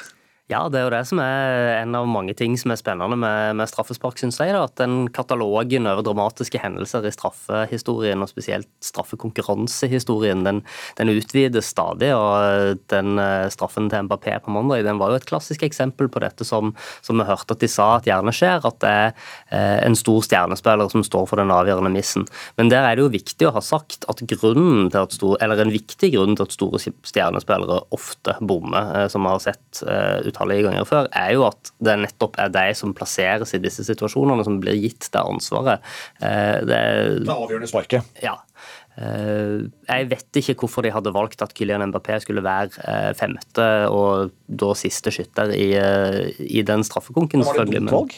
[0.49, 3.53] Ja, det er jo det som er en av mange ting som er spennende med,
[3.59, 4.49] med straffespark, syns jeg.
[4.55, 10.63] Da, at den katalogen over dramatiske hendelser i straffehistorien, og spesielt straffekonkurransehistorien, den,
[10.97, 12.09] den utvides stadig.
[12.17, 16.23] Og den eh, straffen til Mbappé på mandag den var jo et klassisk eksempel på
[16.25, 16.73] dette som,
[17.05, 19.13] som vi hørte at de sa at gjerne skjer, at det er
[19.53, 22.25] eh, en stor stjernespiller som står for den avgjørende missen.
[22.57, 25.61] Men der er det jo viktig å ha sagt at grunnen til at stor, eller
[25.61, 30.38] en viktig grunn til at store stjernespillere ofte bommer, eh, som vi har sett ut
[30.39, 34.45] utallige ganger før, er jo at det nettopp er de som plasseres i disse situasjonene,
[34.45, 35.83] som blir gitt det ansvaret.
[36.21, 36.83] Eh, det,
[37.25, 38.07] det avgjørende sparket.
[38.23, 38.37] Ja.
[38.99, 43.67] Eh, jeg vet ikke hvorfor de hadde valgt at Kylian Mbappé skulle være eh, femte
[43.91, 45.69] og da siste skytter i,
[46.47, 47.45] i den straffekonken.
[47.45, 48.17] Var det et dumt valg?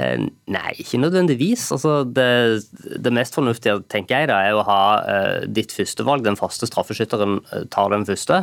[0.00, 1.66] Nei, ikke nødvendigvis.
[1.74, 2.62] Altså, det,
[3.04, 6.22] det, mest fornuftige tenker jeg da, er å ha uh, ditt førstevalg.
[6.24, 7.42] Den faste straffeskytteren
[7.74, 8.38] tar den første.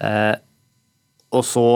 [0.00, 0.34] Uh,
[1.34, 1.66] og så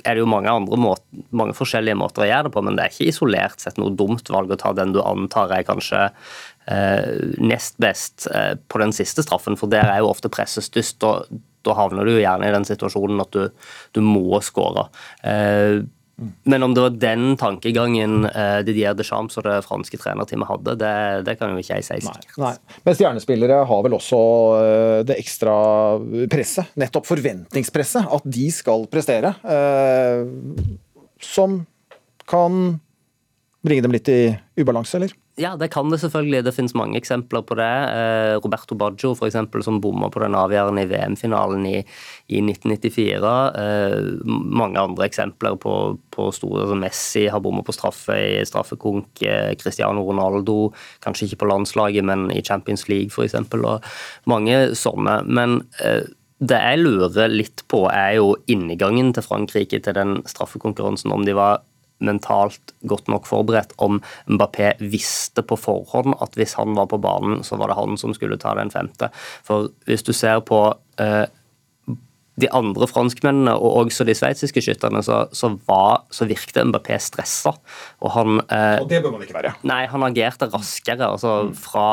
[0.00, 2.84] er det jo mange andre måter, mange forskjellige måter å gjøre det på, men det
[2.84, 7.10] er ikke isolert sett noe dumt valg å ta den du antar er kanskje eh,
[7.36, 11.04] nest best eh, på den siste straffen, for der er jo ofte presset størst.
[11.04, 11.28] og
[11.66, 14.88] Da havner du jo gjerne i den situasjonen at du, du må skåre.
[15.20, 15.84] Eh,
[16.46, 20.92] men om det var den tankegangen uh, Didier Deschamps og det franske trenerteamet hadde, det,
[21.26, 22.36] det, kan jo ikke jeg si sikkert.
[22.38, 22.78] Nei, nei.
[22.86, 24.20] Men stjernespillere har vel også
[24.54, 25.56] uh, det ekstra
[26.30, 29.34] presset, nettopp forventningspresset, at de skal prestere.
[29.42, 30.22] Uh,
[31.24, 31.62] som
[32.30, 32.78] kan
[33.64, 34.20] bringe dem litt i
[34.60, 35.14] ubalanse, eller?
[35.36, 36.44] Ja, det kan det selvfølgelig.
[36.46, 37.66] Det finnes mange eksempler på det.
[37.66, 41.80] Eh, Roberto Baggio for eksempel, som bomma på den avgjørende i VM-finalen i,
[42.30, 43.32] i, 1994.
[43.58, 43.96] Eh,
[44.30, 45.74] mange andre eksempler på,
[46.14, 49.24] på store altså Messi har bomma på straffe i straffekonk.
[49.26, 50.70] Eh, Cristiano Ronaldo,
[51.02, 53.34] kanskje ikke på landslaget, men i Champions League f.eks.
[53.58, 53.90] Og
[54.30, 55.18] mange sånne.
[55.26, 55.64] Men
[56.38, 61.10] det jeg lurer litt på, er jo inngangen til Frankrike til den straffekonkurransen.
[61.10, 61.64] Om de var
[62.02, 67.44] mentalt godt nok forberedt om Mbappé visste på forhånd at hvis han var på banen,
[67.46, 69.10] så var det han som skulle ta den femte.
[69.46, 70.66] For hvis du ser på
[71.02, 71.24] eh,
[72.40, 77.54] de andre franskmennene og også de sveitsiske skytterne, så, så, var, så virket Mbappé stressa.
[78.02, 79.54] Og han eh, Og det bør man ikke være.
[79.70, 81.12] Nei, han agerte raskere.
[81.14, 81.52] altså mm.
[81.62, 81.88] fra,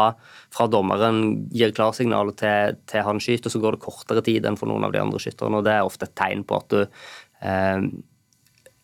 [0.53, 1.21] fra dommeren
[1.53, 4.95] gir klarsignalet til, til han skyter, så går det kortere tid enn for noen av
[4.95, 5.61] de andre skytterne.
[5.61, 7.91] og Det er ofte et tegn på at du eh,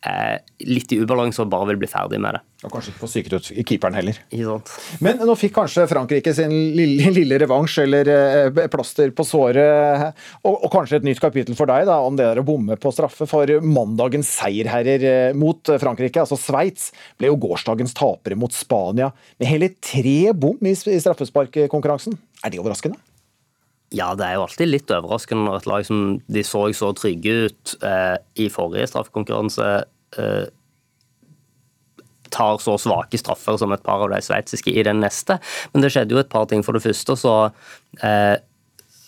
[0.06, 2.42] er litt i ubalanse og bare vil bli ferdig med det.
[2.66, 4.18] Og kanskje ikke få psyket ut keeperen heller.
[4.34, 4.72] Ikke sant?
[5.04, 10.06] Men nå fikk kanskje Frankrike sin lille, lille revansj, eller eh, plaster på såret,
[10.42, 12.94] og, og, kanskje et nytt kapittel for deg da, om det der å bomme på
[12.94, 13.28] straffe.
[13.30, 19.50] For mandagens seierherrer eh, mot Frankrike, altså Sveits, ble jo gårsdagens tapere mot Spania med
[19.50, 22.18] hele tre bom i, i straffesparkkonkurransen.
[22.42, 22.98] Er det overraskende?
[23.94, 27.48] Ja, det er jo alltid litt overraskende når et lag som de så så trygge
[27.48, 29.68] ut eh, i forrige straffekonkurranse,
[30.20, 30.46] eh,
[32.28, 35.38] tar så svake straffer som et par av de sveitsiske i den neste.
[35.72, 36.60] Men det skjedde jo et par ting.
[36.66, 37.34] For det første så,
[38.04, 38.36] eh,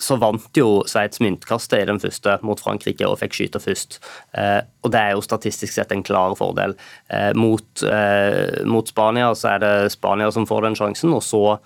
[0.01, 3.99] så vant jo Sveits myntkastet i den første mot Frankrike og fikk skyte først.
[4.33, 6.73] Eh, og det er jo statistisk sett en klar fordel.
[7.11, 11.61] Eh, mot, eh, mot, Spania så er det Spania som får den sjansen, og så,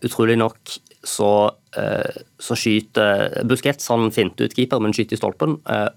[0.00, 0.78] utrolig nok,
[1.08, 1.32] så
[1.76, 5.58] Eh, så skyter Busquets han finter ut keeper, men skyter i stolpen.
[5.68, 5.88] Eh,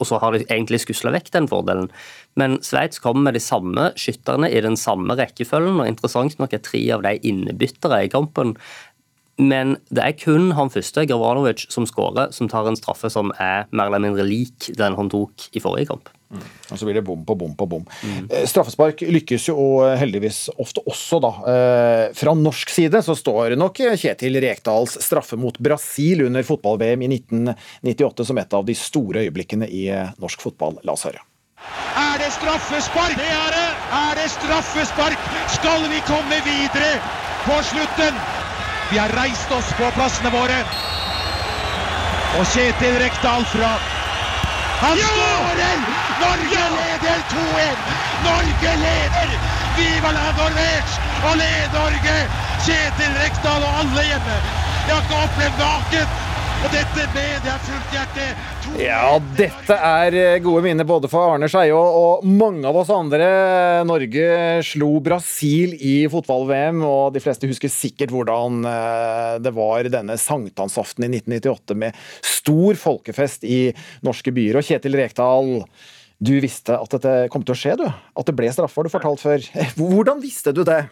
[0.00, 1.90] og så har de egentlig skusla vekk den fordelen.
[2.40, 6.62] Men Sveits kommer med de samme skytterne i den samme rekkefølgen, og interessant nok er
[6.64, 8.54] tre av de innebyttere i kampen.
[9.40, 13.68] Men det er kun han første, Gravanovic, som skårer, som tar en straffe som er
[13.72, 16.10] mer eller mindre lik den han tok i forrige kamp.
[16.30, 16.42] Mm.
[16.70, 17.86] Og så blir det bom på bom på bom.
[18.06, 18.28] Mm.
[18.46, 19.56] Straffespark lykkes jo
[19.98, 21.30] heldigvis ofte også, da.
[21.52, 27.10] Eh, fra norsk side så står nok Kjetil Rekdals straffe mot Brasil under fotball-VM i
[27.16, 30.78] 1998 som et av de store øyeblikkene i eh, norsk fotball.
[30.86, 31.24] La oss høre.
[31.98, 33.18] Er det straffespark?
[33.18, 33.66] Det er det!
[33.90, 35.26] Er det straffespark?
[35.58, 36.94] Skal vi komme videre
[37.42, 38.22] på slutten?
[38.90, 40.56] Vi har reist oss på plassene våre.
[42.38, 43.70] Og Kjetil Rekdal fra
[44.80, 45.10] Han ja!
[45.14, 45.82] skårer!
[46.20, 47.84] Norge leder 2-1!
[48.24, 49.34] Norge leder!
[49.76, 50.98] Viva la Norvège!
[51.28, 52.16] Og led Norge!
[52.64, 54.40] Kjetil Rekdal og alle hjemme.
[54.88, 56.29] Jeg har ikke opplevd naken
[56.60, 58.24] og dette med det er fullt hjerte.
[58.80, 59.04] Ja,
[59.38, 63.28] dette er eh, gode minner både for Arne Skeie og mange av oss andre.
[63.88, 64.26] Norge
[64.68, 71.08] slo Brasil i fotball-VM, og de fleste husker sikkert hvordan eh, det var denne sankthansaften
[71.08, 73.62] i 1998 med stor folkefest i
[74.06, 74.60] norske byer.
[74.60, 75.56] Og Kjetil Rekdal,
[76.20, 77.86] du visste at dette kom til å skje, du?
[77.88, 79.52] At det ble straffe, har du fortalt før.
[79.80, 80.82] Hvordan visste du det?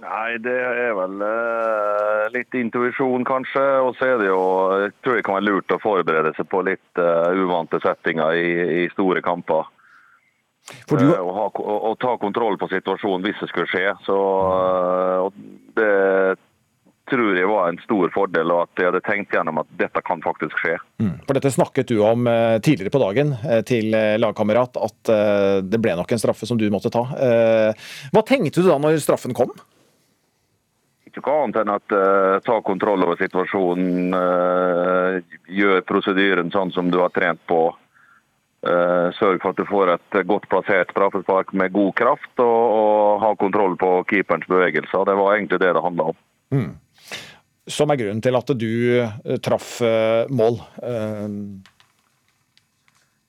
[0.00, 3.64] Nei, det er vel uh, litt intuisjon, kanskje.
[3.84, 4.40] Og så er det jo
[4.86, 8.50] Jeg tror det kan være lurt å forberede seg på litt uh, uvante settinger i,
[8.80, 9.68] i store kamper.
[10.88, 10.94] Du...
[10.96, 13.90] Uh, og, ha, og, og, ta kontroll på situasjonen hvis det skulle skje.
[14.06, 14.16] Så
[15.76, 15.90] det
[17.10, 20.22] tror jeg var en stor fordel, og at jeg hadde tenkt gjennom at dette kan
[20.22, 20.76] faktisk skje.
[21.02, 21.16] Mm.
[21.26, 22.28] For Dette snakket du om
[22.62, 23.32] tidligere på dagen
[23.66, 23.90] til
[24.22, 25.10] lagkamerat, at
[25.66, 27.02] det ble nok en straffe som du måtte ta.
[28.14, 29.50] Hva tenkte du da når straffen kom?
[31.18, 34.14] Ikke noe annet enn at uh, ta kontroll over situasjonen.
[34.14, 37.70] Uh, gjør prosedyren sånn som du har trent på.
[38.60, 43.24] Uh, sørg for at du får et godt plassert straffespark med god kraft, og, og
[43.24, 45.08] ha kontroll på keeperens bevegelser.
[45.08, 46.20] Det var egentlig det det handla om.
[46.52, 46.70] Mm.
[47.70, 48.72] Som er grunnen til at du
[49.44, 49.76] traff
[50.34, 50.56] mål.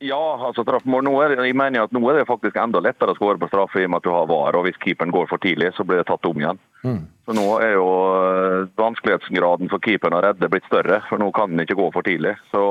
[0.01, 1.03] Ja, altså straffemål.
[1.05, 3.83] Nå er, jeg mener at nå er det faktisk enda lettere å skåre på straffe
[3.83, 4.57] i og med at du har VAR.
[4.57, 6.61] og Hvis keeperen går for tidlig, så blir det tatt om igjen.
[6.81, 7.01] Mm.
[7.27, 7.87] Så Nå er jo
[8.17, 11.03] eh, vanskelighetsgraden for keeperen å redde blitt større.
[11.09, 12.63] for Nå kan den ikke gå for tidlig så,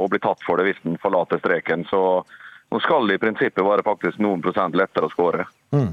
[0.00, 1.86] og bli tatt for det hvis den forlater streken.
[1.90, 2.00] Så
[2.74, 5.46] nå skal det i prinsippet være faktisk noen prosent lettere å skåre.
[5.70, 5.92] Mm.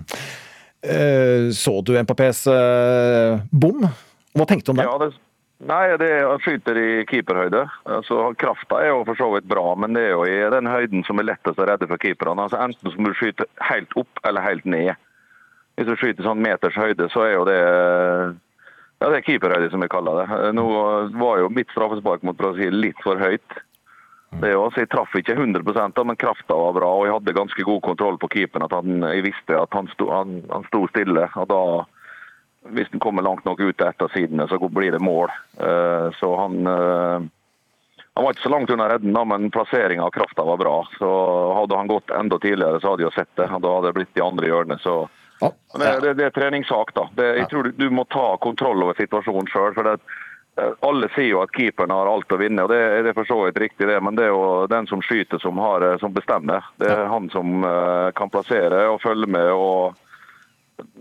[0.81, 3.85] Eh, så du MPPs eh, bom?
[4.33, 4.89] Hva tenkte du om det?
[4.89, 5.13] Ja, det
[5.61, 7.65] Nei, det er, Han skyter i keeperhøyde.
[7.85, 11.05] Altså, Krafta er jo for så vidt bra, men det er jo i den høyden
[11.05, 12.47] som er lettest å redde for keeperne.
[12.47, 14.95] Altså, enten så må du skyte helt opp eller helt ned.
[15.77, 17.59] Hvis du skyter sånn meters høyde, så er jo det
[19.01, 20.39] ja, det er keeperhøyde, som vi kaller det.
[20.53, 20.65] Nå
[21.17, 23.61] var jo mitt straffespark mot Brasil litt for høyt.
[24.39, 27.33] Det er jo, altså, Jeg traff ikke 100 men krafta var bra, og jeg hadde
[27.35, 28.65] ganske god kontroll på keeperen.
[28.65, 31.29] at han, Jeg visste at han sto, han, han sto stille.
[31.35, 31.61] og da
[32.69, 35.31] hvis den kommer langt nok ut etter sidene, så blir det mål.
[35.57, 37.29] Eh, så han eh,
[38.13, 40.87] han var ikke så langt unna redden, men plasseringa av krafta var bra.
[40.97, 41.09] Så
[41.53, 43.47] Hadde han gått enda tidligere, så hadde jeg sett det.
[43.47, 44.81] Da hadde det blitt de andre hjørnet.
[44.83, 45.07] Så
[45.39, 46.91] det, det, det, er treningssak.
[46.93, 47.07] da.
[47.15, 49.79] Det, jeg tror du, du, må ta kontroll over situasjonen sjøl.
[50.59, 53.31] Eh, alle sier jo at keeperen har alt å vinne, og det, det er for
[53.31, 53.97] så vidt riktig, det.
[54.03, 56.67] Men det er jo den som skyter, som, har, som bestemmer.
[56.83, 57.63] Det er han som
[58.19, 59.55] kan plassere og følge med.
[59.55, 60.10] og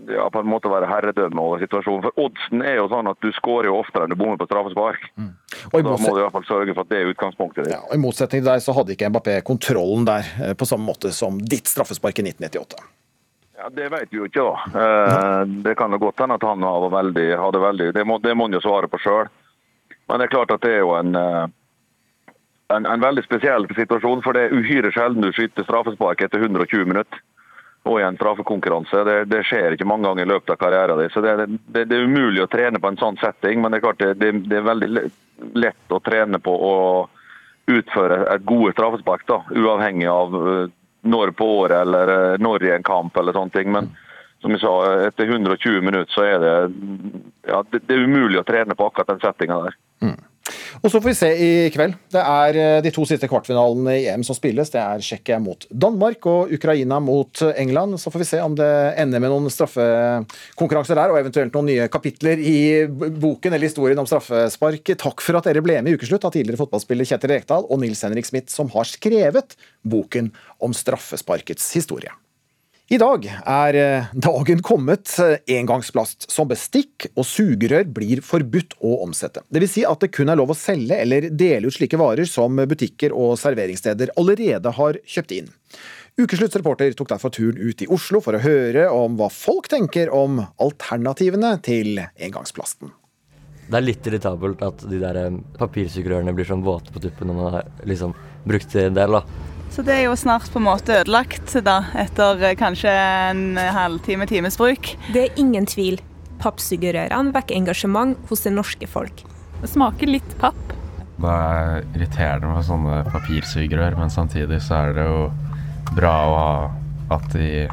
[0.09, 2.05] ja, på en måte være herredømme over situasjonen.
[2.07, 5.05] For Oddsen er jo sånn at du skårer jo oftere enn du bommer på straffespark.
[5.17, 5.33] Mm.
[5.73, 7.75] Da må du i hvert fall sørge for at det er utgangspunktet ditt.
[7.75, 10.89] Ja, og I motsetning til deg så hadde ikke Mbappé kontrollen der eh, på samme
[10.89, 12.89] måte som ditt straffespark i 1998.
[13.61, 14.83] Ja, Det vet vi jo ikke, da.
[14.83, 18.59] Eh, det kan jo godt hende at han hadde veldig, hadde veldig Det må, han
[18.59, 19.33] jo svare på sjøl.
[20.09, 21.47] Men det er klart at det er jo en eh,
[22.71, 26.87] en, en veldig spesiell situasjon, for det er uhyre sjelden du skyter straffespark etter 120
[26.87, 27.23] minutter.
[27.89, 29.05] Og i en straffekonkurranse.
[29.09, 31.13] Det, det skjer ikke mange ganger i løpet av karrieren din.
[31.15, 33.87] Så det, det, det, er umulig å trene på en sånn setting, men det er
[33.87, 34.91] klart det, er veldig
[35.57, 36.75] lett å trene på å
[37.71, 40.71] utføre et gode straffespark, da, uavhengig av eh,
[41.09, 43.73] når på året eller eh, når i en kamp eller sånne ting.
[43.73, 43.91] Men
[44.41, 44.75] som jeg sa,
[45.07, 46.55] etter 120 minutter så er det,
[47.49, 49.79] ja, det er umulig å trene på akkurat den settinga der.
[50.05, 50.19] Mm.
[50.81, 51.97] Og så får vi se i kveld.
[52.13, 54.73] Det er eh, de to siste kvartfinalene i EM som spilles.
[54.73, 57.99] Det er Tsjekkia mot Danmark og Ukraina mot England.
[58.01, 58.71] Så får vi se om det
[59.01, 64.09] ender med noen straffekonkurranser der, og eventuelt noen nye kapitler i boken eller historien om
[64.09, 64.95] straffespark.
[65.01, 68.03] Takk for at dere ble med i Ukeslutt av tidligere fotballspiller Kjetil Rekdal og Nils
[68.07, 72.13] Henrik Smith, som har skrevet boken om straffesparkets historie.
[72.91, 75.13] I dag er eh, dagen kommet.
[75.47, 79.45] Engangsplast som bestikk og sugerør blir forbudt å omsette.
[79.47, 79.75] Dvs.
[79.77, 83.15] Si at det kun er lov å selge eller dele ut slike varer som butikker
[83.15, 85.53] og serveringssteder allerede har kjøpt inn.
[86.19, 90.11] Ukeslutts reporter tok derfor turen ut i Oslo for å høre om hva folk tenker
[90.11, 92.91] om alternativene til engangsplasten.
[93.71, 97.39] Det er litt irritabelt at de der eh, papirsugerørene blir sånn våte på tuppen når
[97.39, 99.21] man har liksom brukt en del.
[99.21, 99.50] da.
[99.71, 104.27] Så det er jo snart på en måte ødelagt, da, etter eh, kanskje en halvtime,
[104.27, 104.93] times bruk.
[105.15, 106.01] Det er ingen tvil.
[106.43, 109.23] Pappsugerørene vekker engasjement hos det norske folk.
[109.61, 110.75] Det smaker litt papp.
[111.21, 115.23] Det er irriterende med sånne papirsugerør, men samtidig så er det jo
[115.95, 116.53] bra å ha
[117.15, 117.67] at de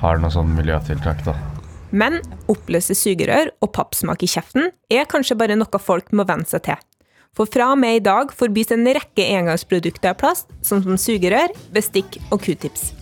[0.00, 1.34] har noen sånne miljøtiltak, da.
[1.94, 2.18] Men
[2.50, 6.80] oppløse sugerør og pappsmak i kjeften er kanskje bare noe folk må venne seg til.
[7.34, 11.50] For fra og med i dag forbys en rekke engangsprodukter av plast, som som sugerør,
[11.74, 12.92] bestikk og q-tips.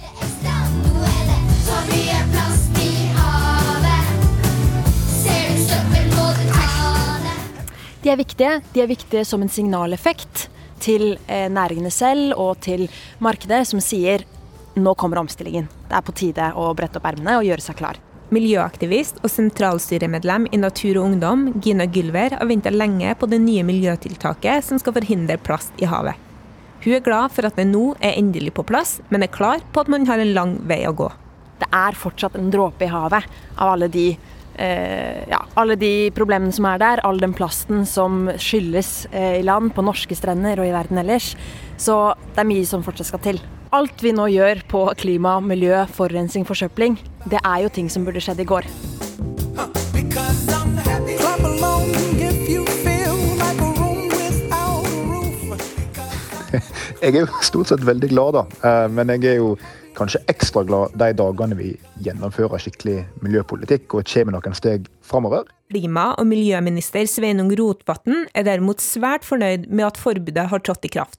[8.02, 8.54] De er viktige.
[8.72, 10.48] De er viktige som en signaleffekt
[10.82, 12.88] til eh, næringene selv og til
[13.22, 14.24] markedet, som sier
[14.74, 15.68] nå kommer omstillingen.
[15.90, 18.00] Det er på tide å brette opp ermene og gjøre seg klar.
[18.32, 23.64] Miljøaktivist og sentralstyremedlem i Natur og Ungdom, Gina Gylver, har venta lenge på det nye
[23.68, 26.16] miljøtiltaket som skal forhindre plast i havet.
[26.82, 29.84] Hun er glad for at det nå er endelig på plass, men er klar på
[29.84, 31.10] at man har en lang vei å gå.
[31.60, 34.08] Det er fortsatt en dråpe i havet av alle de,
[34.56, 37.04] eh, ja, alle de problemene som er der.
[37.04, 41.34] All den plasten som skylles eh, i land på norske strender og i verden ellers.
[41.76, 45.86] Så det er mye som fortsatt skal til alt vi nå gjør på klima, miljø,
[45.96, 48.68] forurensning, forsøpling, det er jo ting som burde skjedd i går.
[57.02, 58.42] Jeg er jo stort sett veldig glad, da.
[58.68, 59.56] Eh, men jeg er jo
[59.96, 61.70] kanskje ekstra glad de dagene vi
[62.04, 65.48] gjennomfører skikkelig miljøpolitikk og kommer noen steg framover.
[65.72, 70.90] Klima- og miljøminister Sveinung Rotevatn er derimot svært fornøyd med at forbudet har trådt i
[70.92, 71.16] kraft.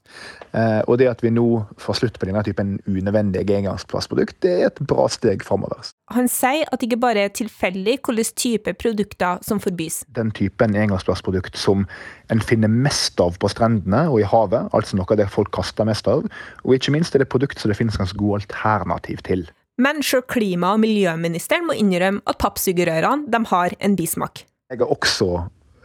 [0.54, 4.68] Eh, og det at vi nå får slutt på denne typen unødvendige engangsplastprodukt, det er
[4.68, 5.90] et bra steg framover.
[6.14, 10.04] Han sier at det ikke bare er tilfeldig hvilken type produkter som forbys.
[10.14, 11.88] Den typen engangsplastprodukt som
[12.30, 15.88] en finner mest av på strendene og i havet, altså noe av det folk kaster
[15.88, 16.28] mest av,
[16.62, 19.48] og ikke minst er det produkt som det finnes ganske gode alternativ til.
[19.74, 24.44] Men sjøl klima- og miljøministeren må innrømme at pappsugerørene har en bismak.
[24.70, 25.28] Jeg har også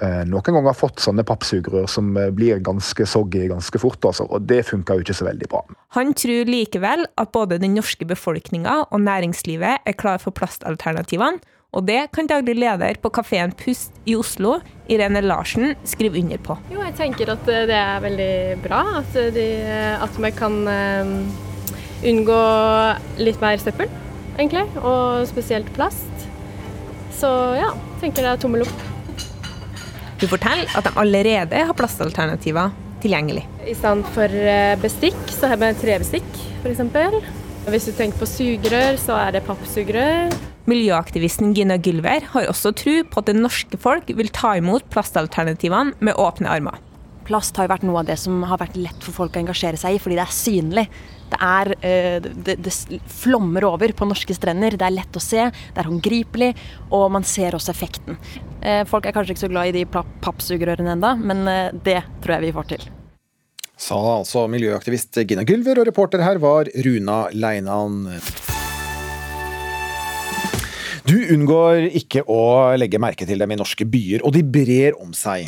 [0.03, 4.45] eh, noen ganger fått sånne pappsugerør som eh, blir ganske soggy ganske fort, altså, og
[4.45, 5.63] det funker jo ikke så veldig bra.
[5.97, 11.85] Han tror likevel at både den norske befolkninga og næringslivet er klar for plastalternativene, og
[11.85, 14.55] det kan daglig leder på kafeen Pust i Oslo,
[14.89, 16.55] Irene Larsen, skrive under på.
[16.73, 18.33] Jo, jeg tenker at det er veldig
[18.63, 19.45] bra at, de,
[20.01, 20.57] at vi kan
[22.05, 22.41] unngå
[23.19, 23.89] litt mer søppel,
[24.37, 24.65] egentlig.
[24.81, 26.27] Og spesielt plast.
[27.19, 27.29] Så
[27.59, 28.85] ja, tenker det er tommel opp.
[30.19, 32.73] Hun forteller at de allerede har plastalternativer
[33.03, 33.45] tilgjengelig.
[33.63, 36.27] I stedet for eh, bestikk, så har vi trebestikk,
[36.63, 36.81] f.eks.
[37.69, 40.35] Hvis du tenker på sugerør, så er det pappsugerør.
[40.69, 45.95] Miljøaktivisten Gina Gylver har også tro på at det norske folk vil ta imot plastalternativene
[46.03, 46.77] med åpne armer.
[47.29, 49.79] Plast har jo vært noe av det som har vært lett for folk å engasjere
[49.79, 50.85] seg i, fordi det er synlig.
[51.29, 52.73] Det, er, eh, det, det,
[53.21, 54.77] flommer over på norske strender.
[54.79, 56.53] Det er lett å se, det er håndgripelig,
[56.95, 58.19] og man ser også effekten.
[58.61, 59.85] Eh, folk er kanskje ikke så glad i de
[60.23, 62.87] pappsugerørene enda, men eh, det tror jeg vi får til.
[63.79, 68.09] Sa altså miljøaktivist Gina Gylver, og reporter her var Runa Leinan.
[71.07, 75.15] Du unngår ikke å legge merke til dem i norske byer, og de brer om
[75.15, 75.47] seg.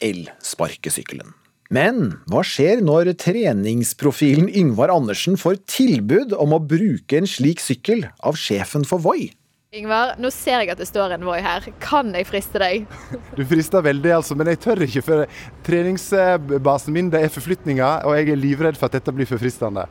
[0.00, 1.39] Elsparkesykkelen.
[1.70, 8.08] Men hva skjer når treningsprofilen Yngvar Andersen får tilbud om å bruke en slik sykkel
[8.26, 9.28] av sjefen for Voi?
[9.70, 11.68] Yngvar, nå ser jeg at det står en Voi her.
[11.78, 12.90] Kan jeg friste deg?
[13.38, 15.04] Du frister veldig, altså, men jeg tør ikke.
[15.06, 19.38] For treningsbasen min det er forflytninger, og jeg er livredd for at dette blir for
[19.38, 19.86] fristende.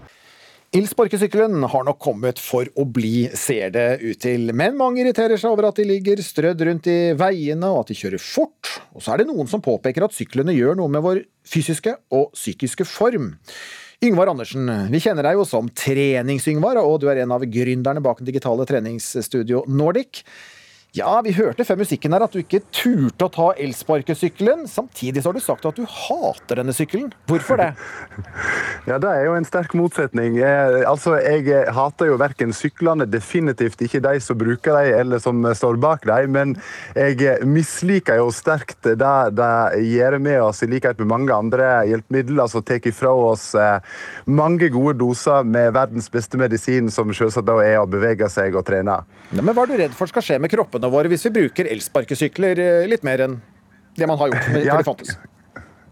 [0.70, 4.52] Ilsparkesykkelen har nok kommet for å bli, ser det ut til.
[4.54, 7.98] Men mange irriterer seg over at de ligger strødd rundt i veiene, og at de
[7.98, 8.76] kjører fort.
[8.94, 12.36] Og så er det noen som påpeker at syklene gjør noe med vår fysiske og
[12.38, 13.32] psykiske form.
[14.06, 18.22] Yngvar Andersen, vi kjenner deg jo som Trenings-Yngvar, og du er en av gründerne bak
[18.22, 20.22] den digitale treningsstudio Nordic.
[20.98, 24.64] Ja, vi hørte før musikken her at du ikke turte å ta elsparkesykkelen.
[24.66, 27.12] Samtidig så har du sagt at du hater denne sykkelen.
[27.30, 27.68] Hvorfor det?
[28.90, 30.40] Ja, Det er jo en sterk motsetning.
[30.42, 35.22] Eh, altså, Jeg eh, hater jo verken syklene, definitivt ikke de som bruker dem eller
[35.22, 36.56] som står bak dem, men
[36.98, 39.52] jeg eh, misliker jo sterkt det det
[39.92, 42.48] gjør med oss, i likhet med mange andre hjelpemidler.
[42.48, 43.78] altså Tar ifra oss eh,
[44.26, 48.66] mange gode doser med verdens beste medisin, som selvsagt da er å bevege seg og
[48.66, 49.04] trene.
[49.30, 50.50] Ja, men Hva er du redd for skal skje med
[50.80, 53.42] kroppene våre hvis vi bruker elsparkesykler eh, litt mer enn
[53.98, 54.80] det man har gjort Ja.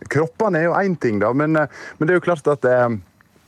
[0.08, 1.68] Kroppene er jo én ting, da, men, eh,
[1.98, 2.88] men det er jo klart at eh,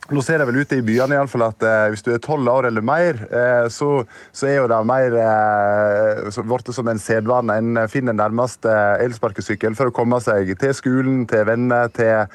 [0.09, 2.21] nå ser det vel ute i byene i alle fall at eh, hvis du er
[2.23, 7.01] tolv år eller mer, eh, så, så er jo det mer eh, blitt som en
[7.01, 7.57] sedvane.
[7.61, 8.73] En finner nærmeste
[9.05, 12.25] elsparkesykkel for å komme seg til skolen, til venner, til,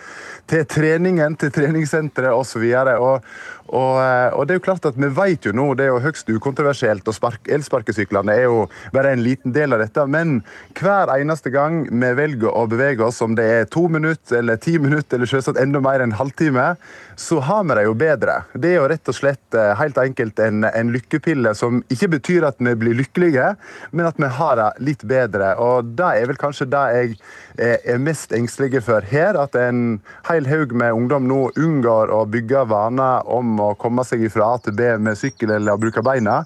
[0.51, 2.65] til treningen, til treningssenteret osv.
[2.95, 3.25] Og,
[3.75, 6.03] og, eh, og det er jo klart at Vi vet jo nå, det er jo
[6.05, 10.05] høyst ukontroversielt, og spark, elsparkesyklene er jo bare en liten del av dette.
[10.07, 10.43] Men
[10.79, 14.77] hver eneste gang vi velger å bevege oss, om det er to minutter eller ti
[14.79, 16.75] minutter, eller selvsagt enda mer enn en halvtime,
[17.17, 18.37] så har vi det jo bedre.
[18.53, 22.49] Det er jo rett og slett eh, helt enkelt en, en lykkepille som ikke betyr
[22.51, 23.55] at vi blir lykkelige,
[23.93, 25.55] men at vi har det litt bedre.
[25.63, 27.17] Og det er vel kanskje det jeg
[27.57, 30.01] eh, er mest engstelig for her, at en
[30.35, 34.63] hel haug med ungdom nå unngår å bygge vaner om å komme seg fra A
[34.63, 36.43] til B med sykkel eller å bruke beina.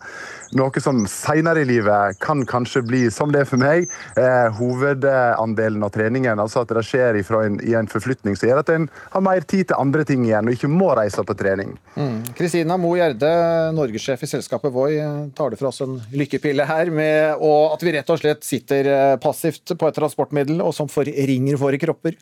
[0.57, 5.84] Noe som senere i livet kan kanskje bli, som det er for meg, eh, hovedandelen
[5.84, 6.41] av treningen.
[6.41, 9.68] Altså at det skjer en, i en forflytning som gjør at en har mer tid
[9.68, 11.76] til andre ting igjen, og ikke må reise på trening.
[11.99, 12.32] Mm.
[12.39, 13.32] Kristina Mo Gjerde,
[13.76, 14.95] norgessjef i selskapet Voi,
[15.36, 19.18] tar det for oss en lykkepille her med at vi rett og slett sitter eh,
[19.20, 22.16] passivt på et transportmiddel og som forringer våre kropper.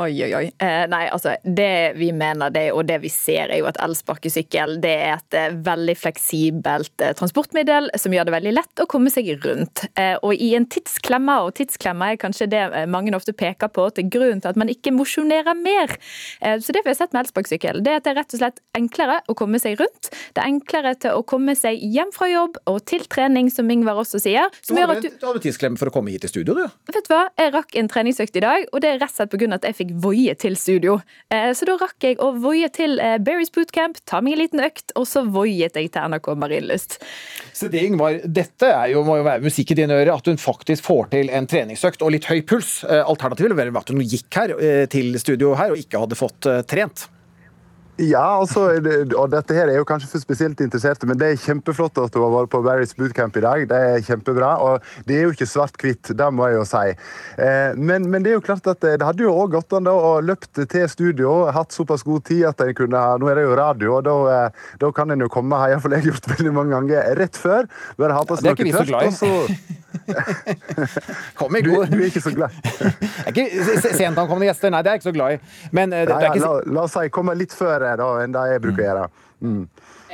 [0.00, 0.46] Oi, oi, oi.
[0.56, 4.78] Eh, nei, altså, det vi mener det, og det vi ser, er jo at elsparkesykkel
[4.80, 9.12] det er et eh, veldig fleksibelt eh, transportmiddel som gjør det veldig lett å komme
[9.12, 9.84] seg rundt.
[10.24, 14.40] Og i en tidsklemme, og tidsklemme er kanskje det mange ofte peker på til grunn
[14.40, 15.92] til at man ikke mosjonerer mer.
[16.40, 18.62] Så det vi har sett med elsparkesykkel, det er at det er rett og slett
[18.78, 20.08] enklere å komme seg rundt.
[20.32, 24.00] Det er enklere til å komme seg hjem fra jobb og til trening, som Ingvar
[24.02, 24.48] også sier.
[24.64, 26.64] Som du hadde, du du hadde tidsklemme for å komme hit til studio, du.
[26.88, 29.36] Vet du hva, jeg rakk en treningsøkt i dag, og det er rett og slett
[29.36, 29.52] pga.
[29.58, 31.00] at jeg fikk voie til studio.
[31.32, 34.62] Eh, Så da rakk jeg å voie til eh, Berries Bootcamp, ta meg en liten
[34.62, 36.98] økt, og så voiet jeg til NRK Marienlyst.
[37.52, 40.86] Så det, Ingvar, dette jo, må jo være musikk i dine ører, at hun faktisk
[40.86, 42.82] får til en treningsøkt og litt høy puls.
[42.84, 44.54] Eh, Alternativet ville vært at hun gikk her
[44.92, 47.08] til studio her og ikke hadde fått trent.
[48.00, 48.62] Ja, altså,
[49.20, 52.22] og dette her er jo kanskje for spesielt interesserte, men det er kjempeflott at du
[52.22, 53.66] har vært på Barry's bootcamp i dag.
[53.68, 54.54] Det er kjempebra.
[54.64, 56.94] Og det er jo ikke svart-hvitt, det må jeg jo si.
[57.36, 59.84] Eh, Men, men det er jo klart at det det hadde jo òg gått an
[59.86, 63.38] da å løpt til studio, hatt såpass god tid at en kunne ha Nå er
[63.42, 64.16] det jo radio, og da,
[64.46, 67.36] eh, da kan en jo komme her, iallfall jeg har gjort veldig mange ganger, rett
[67.36, 67.68] før.
[68.00, 69.32] Bare ha på Ja, det seg vi noe tørt, og så
[71.36, 71.90] Kom i du, god.
[71.92, 72.54] du er ikke så glad?
[73.28, 75.40] Ikke se- se- Sent ankommende gjester, nei, det er jeg ikke så glad i.
[75.76, 77.96] Men eh, det, Nei, det er ikke la, la oss si komme litt før eh,
[78.00, 79.06] da, enn det jeg bruker å gjøre.
[79.42, 79.62] Mm.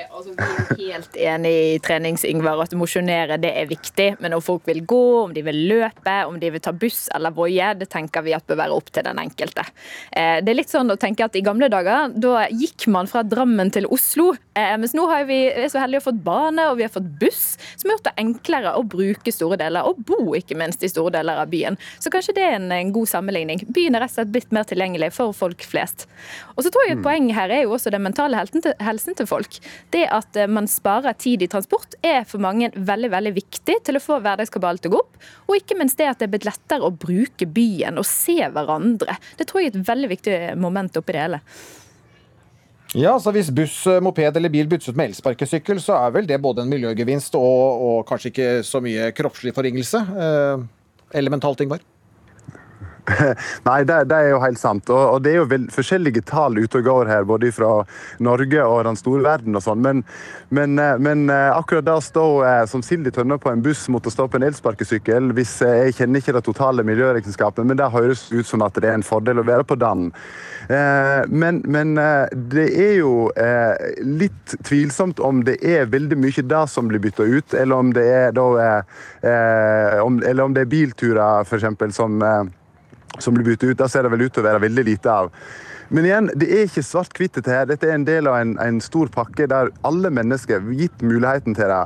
[0.08, 0.32] Altså,
[0.76, 4.08] vi er helt enig i trenings-Ingvar at mosjonere det er viktig.
[4.22, 7.34] Men om folk vil gå, om de vil løpe, om de vil ta buss eller
[7.34, 9.64] voie, det tenker vi at bør være opp til den enkelte.
[10.12, 13.24] Eh, Det er litt sånn å tenke at I gamle dager da gikk man fra
[13.26, 14.30] Drammen til Oslo.
[14.54, 17.08] Eh, Mens nå har vi er så heldige å fått bane og vi har fått
[17.20, 20.90] buss, som har gjort det enklere å bruke store deler, og bo ikke minst i
[20.92, 21.78] store deler av byen.
[21.98, 23.64] Så kanskje det er en, en god sammenligning.
[23.74, 26.06] Byen er rett og slett blitt mer tilgjengelig for folk flest.
[26.56, 29.58] Og så tror jeg et poeng her er jo også den mentale helsen til folk.
[29.94, 33.98] Det at eh, man sparer tid i transport er for mange veldig veldig viktig til
[33.98, 35.18] å få hverdagskabalen til å gå opp.
[35.48, 39.16] Og ikke minst det at det er blitt lettere å bruke byen og se hverandre.
[39.38, 41.42] Det tror jeg er et veldig viktig moment oppi det hele.
[42.96, 46.28] Ja, så Hvis buss, eh, moped eller bil byttes ut med elsparkesykkel, så er vel
[46.28, 50.00] det både en miljøgevinst og, og kanskje ikke så mye kroppslig forringelse?
[50.24, 50.66] Eh,
[51.20, 51.84] eller mentalt, Ingvar?
[53.68, 54.90] Nei, det, det, er jo helt sant.
[54.92, 57.70] Og, og det er jo vel, forskjellige tall ute og går her, både fra
[58.24, 59.82] Norge og den store verden og sånn.
[59.84, 60.02] Men,
[60.54, 63.64] men, eh, men, eh, akkurat det å stå eh, som sild i tønne på en
[63.64, 67.78] buss mot å stå på en elsparkesykkel hvis Jeg kjenner ikke det totale miljøregnskapet, men
[67.78, 70.10] det høres ut som at det er en fordel å være på den.
[70.68, 71.94] Men, men
[72.52, 73.30] det er jo
[74.04, 78.04] litt tvilsomt om det er veldig mye det som blir bytta ut, eller om det
[78.04, 78.82] er, da,
[79.22, 82.20] eller om det er bilturer eksempel, som
[83.24, 83.78] som blir byttet ut.
[83.78, 85.32] Der ser det vel ut til å være veldig lite av.
[85.88, 87.68] Men igjen, det er ikke svart-hvitt dette her.
[87.68, 91.70] Dette er en del av en, en, stor pakke der alle mennesker, gitt muligheten til
[91.72, 91.78] det,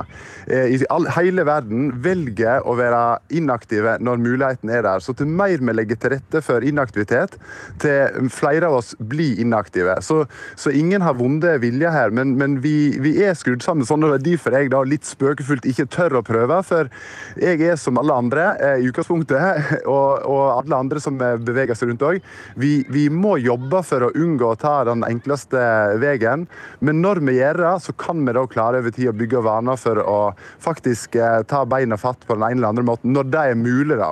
[0.51, 2.99] eh, i all, hele verden velger å være
[3.33, 5.03] inaktive når muligheten er der.
[5.03, 7.37] Så til mer vi legger til rette for inaktivitet,
[7.79, 9.95] til flere av oss blir inaktive.
[10.03, 10.23] Så,
[10.59, 14.17] så ingen har vonde vilje her, men, men vi, vi, er skrudd sammen sånn, og
[14.19, 16.59] det er jeg da litt spøkefullt ikke tør å prøve.
[16.67, 16.91] For
[17.39, 21.93] jeg er som alle andre eh, i utgangspunktet, og, og alle andre som beveger seg
[21.93, 22.21] rundt òg,
[22.59, 25.61] vi, vi må jobbe for for å unngå å ta den enkleste
[26.01, 26.47] veien.
[26.83, 29.79] Men når vi gjør det, så kan vi da klare over tid å bygge vaner
[29.79, 30.17] for å
[30.63, 33.99] faktisk eh, ta beina fatt på den ene eller andre måten, når det er mulig.
[34.01, 34.11] da.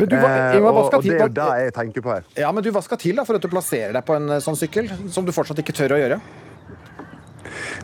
[0.00, 2.28] Du, hva, eh, Ingvar, og, og, det er jo det jeg tenker på her.
[2.40, 4.44] Ja, men du, Hva skal til da for at du plasserer deg på en eh,
[4.44, 6.20] sånn sykkel, som du fortsatt ikke tør å gjøre?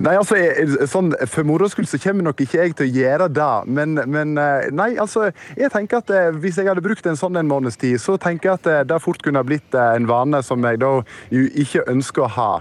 [0.04, 3.28] Nei, altså, jeg, sånn, For moro skyld så kommer nok ikke jeg til å gjøre
[3.36, 3.52] det.
[3.78, 7.38] Men, men eh, nei, altså, jeg tenker at eh, hvis jeg hadde brukt en sånn
[7.40, 10.64] en måneds tid, så tenker jeg at eh, det fort kunne blitt en vane som
[10.66, 10.92] jeg da
[11.30, 12.52] ikke ønsker å ha.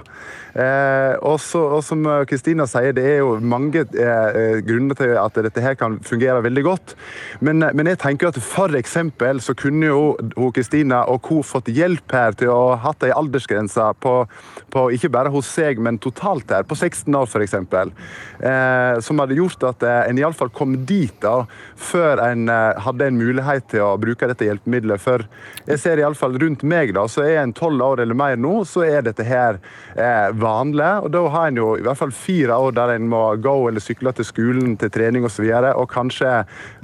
[0.56, 1.40] Eh, og,
[1.84, 6.44] som Kristina sier, det er jo mange eh, grunner til at dette her kan fungere
[6.46, 6.96] veldig godt.
[7.44, 11.42] Men, men jeg tenker at for eksempel så kunne jo Kristina og co.
[11.44, 14.14] fått hjelp her til å ha hatt ei aldersgrense på,
[14.72, 17.56] på, ikke bare hos seg, men totalt her, på 16 år f.eks.
[17.56, 21.46] Eh, som hadde gjort at eh, en iallfall kom dit da,
[21.76, 25.02] før en eh, hadde en mulighet til å bruke dette hjelpemiddelet.
[25.02, 25.26] For
[25.68, 28.86] jeg ser iallfall rundt meg, da, så er en tolv år eller mer nå, så
[28.88, 29.60] er dette her
[29.96, 30.92] eh, vanlig.
[31.06, 33.84] Og da har en jo i hvert fall fire år der en må gå eller
[33.84, 35.44] sykle til skolen, til trening osv.
[35.46, 36.34] Og, så og kanskje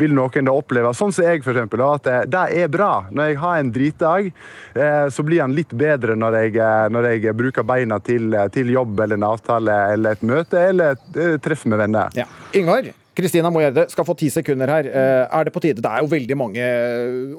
[0.01, 2.91] vil noen da oppleve, sånn som jeg f.eks., at det, det, er bra.
[3.11, 4.31] Når jeg har en dritdag,
[4.75, 8.71] eh, så blir han litt bedre når jeg, eh, når jeg bruker beina til, til,
[8.71, 12.11] jobb eller en avtale eller et møte eller et eh, treff med venner.
[12.17, 12.27] Ja.
[12.57, 14.87] Ingar, Kristina Mogjerde skal få ti sekunder her.
[15.27, 15.83] Er det på tide?
[15.83, 16.67] Det er jo veldig mange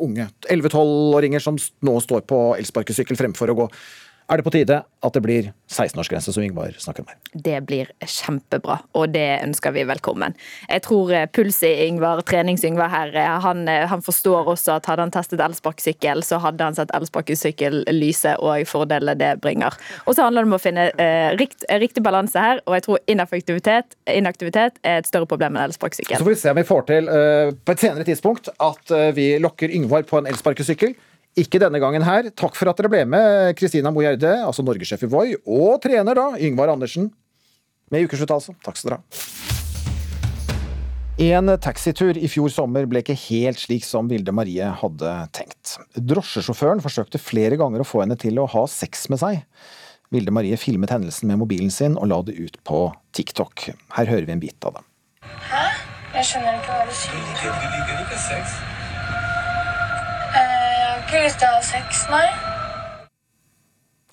[0.04, 3.68] unge 11-12-åringer som nå står på elsparkesykkel fremfor å gå
[4.30, 7.18] er det på tide at det blir 16-årsgrense, som Ingvar snakker om her.
[7.32, 10.36] Det blir kjempebra, og det ønsker vi velkommen.
[10.68, 14.86] Jeg tror eh, puls i Ingvar, trenings-Ingvar her, eh, han, eh, han, forstår også at
[14.90, 19.74] hadde han testet elsparkesykkel, så hadde han sett elsparkesykkellyset og fordelene det bringer.
[20.06, 23.02] Og så handler det om å finne eh, rikt, riktig balanse her, og jeg tror
[23.10, 26.18] inaktivitet, inaktivitet er et større problem enn elsparkesykkel.
[26.20, 29.32] Så får vi se om vi får til eh, på et senere tidspunkt at vi
[29.42, 30.94] lokker Yngvar på en elsparkesykkel.
[31.38, 32.28] Ikke denne gangen her.
[32.36, 36.26] Takk for at dere ble med, Kristina Mogjerde, altså norgessjef i Voi, og trener, da,
[36.36, 37.08] Yngvar Andersen.
[37.92, 38.52] Med ukeslutt, altså.
[38.64, 39.22] Takk skal dere ha.
[41.22, 45.76] En taxitur i fjor sommer ble ikke helt slik som Vilde Marie hadde tenkt.
[45.94, 49.44] Drosjesjåføren forsøkte flere ganger å få henne til å ha sex med seg.
[50.12, 52.82] Vilde Marie filmet hendelsen med mobilen sin og la det ut på
[53.16, 53.70] TikTok.
[53.96, 54.84] Her hører vi en bit av det.
[55.52, 55.64] Hæ?
[56.12, 58.71] Jeg skjønner ikke hva du sier.
[61.12, 62.28] Ikke lyst til å ha sex, nei.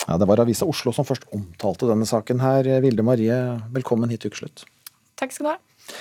[0.03, 2.67] Ja, Det var Avisa Oslo som først omtalte denne saken her.
[2.83, 3.37] Vilde Marie,
[3.71, 4.65] velkommen hit til Ukeslutt.
[5.15, 5.95] Takk skal du ha.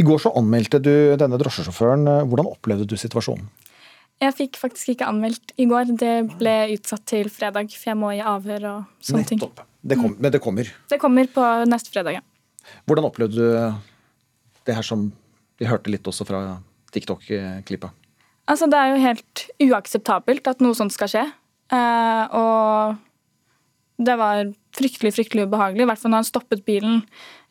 [0.00, 2.08] I går så anmeldte du denne drosjesjåføren.
[2.32, 3.52] Hvordan opplevde du situasjonen?
[4.24, 5.92] Jeg fikk faktisk ikke anmeldt i går.
[6.00, 9.60] Det ble utsatt til fredag, for jeg må i avhør og sånne Nettopp.
[9.60, 9.70] ting.
[9.92, 10.72] Det kom, men det kommer?
[10.88, 12.24] Det kommer på neste fredag, ja.
[12.88, 13.76] Hvordan opplevde du
[14.64, 15.10] det her som
[15.60, 16.46] vi hørte litt også fra
[16.96, 17.92] TikTok-klippa?
[18.50, 21.22] Altså, det er jo helt uakseptabelt at noe sånt skal skje.
[21.70, 22.96] Eh, og
[24.00, 27.00] det var fryktelig fryktelig ubehagelig, i hvert fall når han stoppet bilen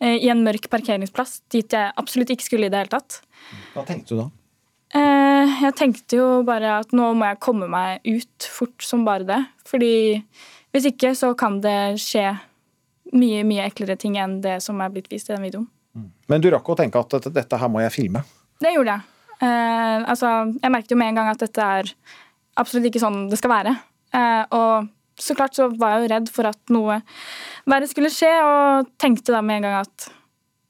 [0.02, 3.20] eh, i en mørk parkeringsplass dit jeg absolutt ikke skulle i det hele tatt.
[3.76, 4.28] Hva tenkte du da?
[5.00, 9.28] Eh, jeg tenkte jo bare at nå må jeg komme meg ut fort som bare
[9.28, 9.40] det.
[9.70, 9.94] Fordi
[10.74, 12.32] hvis ikke så kan det skje
[13.14, 15.70] mye mye eklere ting enn det som er blitt vist i den videoen.
[16.30, 18.22] Men du rakk å tenke at dette her må jeg filme?
[18.62, 19.19] Det gjorde jeg.
[19.40, 20.30] Eh, altså,
[20.60, 21.92] jeg merket jo med en gang at dette er
[22.60, 23.76] absolutt ikke sånn det skal være.
[24.16, 27.00] Eh, og så klart så var jeg jo redd for at noe
[27.70, 30.10] verre skulle skje, og tenkte da med en gang at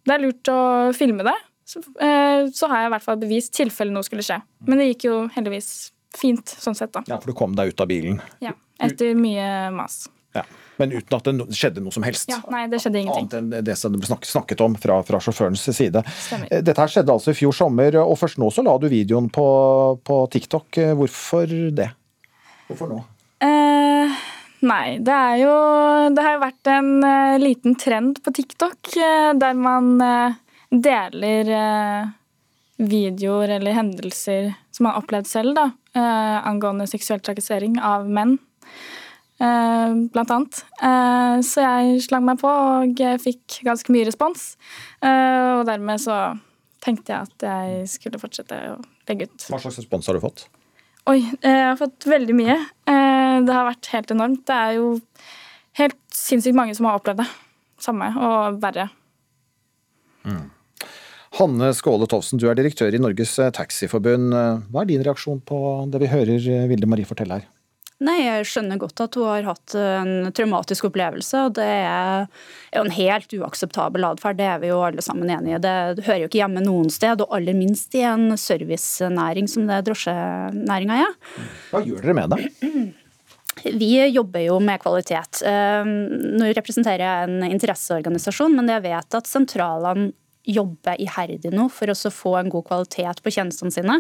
[0.10, 0.60] det er lurt å
[0.98, 1.36] filme det.
[1.70, 4.40] Så, eh, så har jeg i hvert fall bevist tilfelle noe skulle skje.
[4.66, 7.04] Men det gikk jo heldigvis fint sånn sett, da.
[7.10, 8.18] Ja, For du kom deg ut av bilen?
[8.42, 8.56] Ja.
[8.82, 10.08] Etter mye mas.
[10.38, 10.44] Ja.
[10.80, 12.30] Men uten at det skjedde noe som helst?
[12.32, 13.28] Ja, nei, det skjedde ingenting.
[13.28, 16.04] Annet enn det som det ble snakket om fra, fra sjåførens side.
[16.08, 16.48] Stemmer.
[16.48, 19.28] Eh, dette her skjedde altså i fjor sommer, og først nå så la du videoen
[19.34, 19.48] på,
[20.08, 20.80] på TikTok.
[20.80, 21.90] Eh, hvorfor det?
[22.70, 23.02] Hvorfor nå?
[23.44, 24.16] Eh,
[24.68, 25.52] nei, det er jo
[26.12, 30.36] Det har jo vært en uh, liten trend på TikTok uh, der man uh,
[30.70, 31.48] deler
[32.80, 35.66] videoer eller hendelser som man har opplevd selv, da,
[36.48, 38.38] angående seksuell trakassering av menn.
[39.40, 40.62] Eh, blant annet.
[40.84, 44.54] Eh, så jeg slang meg på og fikk ganske mye respons.
[45.02, 46.20] Eh, og dermed så
[46.84, 48.78] tenkte jeg at jeg skulle fortsette å
[49.10, 49.50] legge ut.
[49.52, 50.46] Hva slags respons har du fått?
[51.10, 52.56] Oi, jeg har fått veldig mye.
[52.86, 54.44] Det har vært helt enormt.
[54.46, 54.94] Det er jo
[55.80, 57.28] helt sinnssykt mange som har opplevd det.
[57.82, 58.86] Samme, og verre.
[61.40, 64.36] Hanne Skåle Tovsen, du er direktør i Norges Taxiforbund.
[64.70, 65.60] Hva er din reaksjon på
[65.90, 67.50] det vi hører Vilde Marie fortelle her?
[68.00, 71.42] Nei, Jeg skjønner godt at hun har hatt en traumatisk opplevelse.
[71.50, 72.30] og Det er
[72.78, 75.64] jo en helt uakseptabel atferd, det er vi jo alle sammen enige i.
[75.66, 79.82] Det hører jo ikke hjemme noen sted, og aller minst i en servicenæring som det
[79.90, 81.20] drosjenæringa er.
[81.74, 82.96] Hva gjør dere med det?
[83.76, 85.42] Vi jobber jo med kvalitet.
[85.44, 85.92] Eh,
[86.40, 90.14] Nå representerer jeg en interesseorganisasjon, men jeg vet at sentralene
[90.48, 94.00] jobber iherdig nå for å få en god kvalitet på tjenestene sine.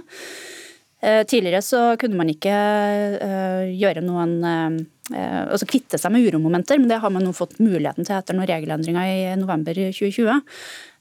[1.01, 4.79] Eh, Tidligere så kunne man ikke eh, gjøre noen eh,
[5.15, 8.49] altså kvitte seg med uromomenter, men det har man nå fått muligheten til etter noen
[8.49, 10.41] regelendringer i november 2020.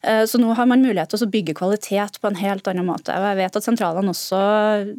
[0.03, 3.15] Eh, Så nå har man mulighet til å bygge kvalitet på en helt annen måte.
[3.15, 4.43] Og jeg vet at sentralene også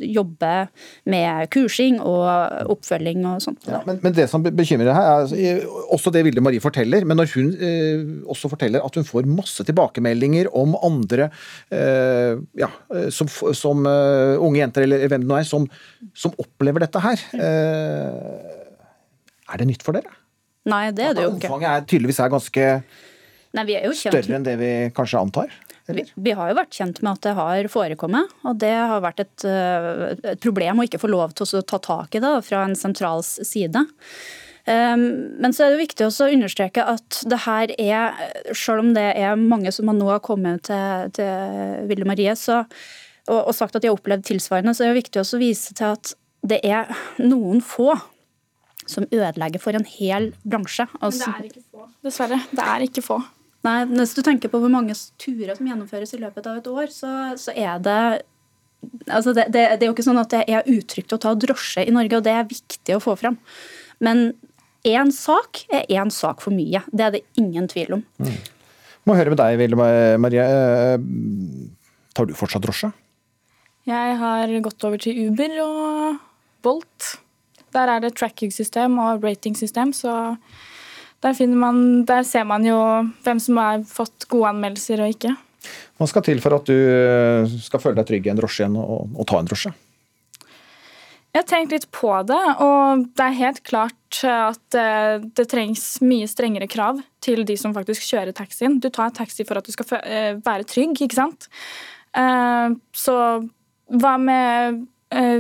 [0.03, 0.69] jobber
[1.09, 3.63] med kursing og oppfølging og sånt.
[3.69, 3.83] Ja.
[3.87, 7.05] Men, men det som bekymrer bekymrer her, er altså, også det Vilde Marie forteller.
[7.07, 11.29] Men når hun eh, også forteller at hun får masse tilbakemeldinger om andre
[11.71, 12.69] eh, ja,
[13.13, 15.67] som, som uh, unge jenter eller hvem det nå er, som,
[16.17, 17.21] som opplever dette her.
[17.33, 18.57] Eh,
[19.49, 20.11] er det nytt for dere?
[20.69, 21.49] Nei, det er det jo ikke.
[21.49, 22.65] Omfanget er tydeligvis er ganske
[23.57, 25.53] Nei, vi er jo kjent større enn det vi kanskje antar?
[25.89, 29.23] Vi, vi har jo vært kjent med at det har forekommet, og det har vært
[29.23, 30.03] et, øh,
[30.35, 33.39] et problem å ikke få lov til å ta tak i det fra en sentrals
[33.47, 33.81] side.
[34.69, 35.05] Um,
[35.41, 38.19] Men så er det viktig også å understreke at det her er,
[38.53, 42.59] selv om det er mange som nå har kommet til, til Ville Marie så,
[43.25, 45.73] og, og sagt at de har opplevd tilsvarende, så er det viktig også å vise
[45.73, 46.13] til at
[46.45, 47.95] det er noen få
[48.89, 50.85] som ødelegger for en hel bransje.
[51.01, 51.89] Altså- Men det er ikke få.
[52.05, 52.39] Dessverre.
[52.53, 53.19] Det er ikke få.
[53.67, 56.91] Nei, Hvis du tenker på hvor mange turer som gjennomføres i løpet av et år,
[56.93, 58.01] så, så er det
[59.11, 61.83] altså det, det, det er jo ikke sånn at det er utrygt å ta drosje
[61.83, 63.35] i Norge, og det er viktig å få fram.
[63.99, 64.29] Men
[64.87, 66.85] én sak er én sak for mye.
[66.87, 68.05] Det er det ingen tvil om.
[69.07, 69.91] Må høre med deg, Vilde
[70.21, 70.45] Marie.
[70.45, 71.75] Eh,
[72.15, 72.89] Tar du fortsatt drosje?
[73.87, 76.17] Jeg har gått over til Uber og
[76.65, 77.13] Bolt.
[77.73, 80.13] Der er det tracking-system og rating-system, så
[81.23, 82.79] der, man, der ser man jo
[83.25, 85.35] hvem som har fått gode anmeldelser og ikke.
[85.99, 88.79] Hva skal til for at du eh, skal føle deg trygg i en drosje igjen
[88.79, 89.73] og, og ta en drosje?
[91.29, 95.83] Jeg har tenkt litt på det, og det er helt klart at eh, det trengs
[96.01, 98.79] mye strengere krav til de som faktisk kjører taxien.
[98.81, 101.51] Du tar taxi for at du skal eh, være trygg, ikke sant?
[102.97, 103.15] Så
[104.01, 104.79] hva med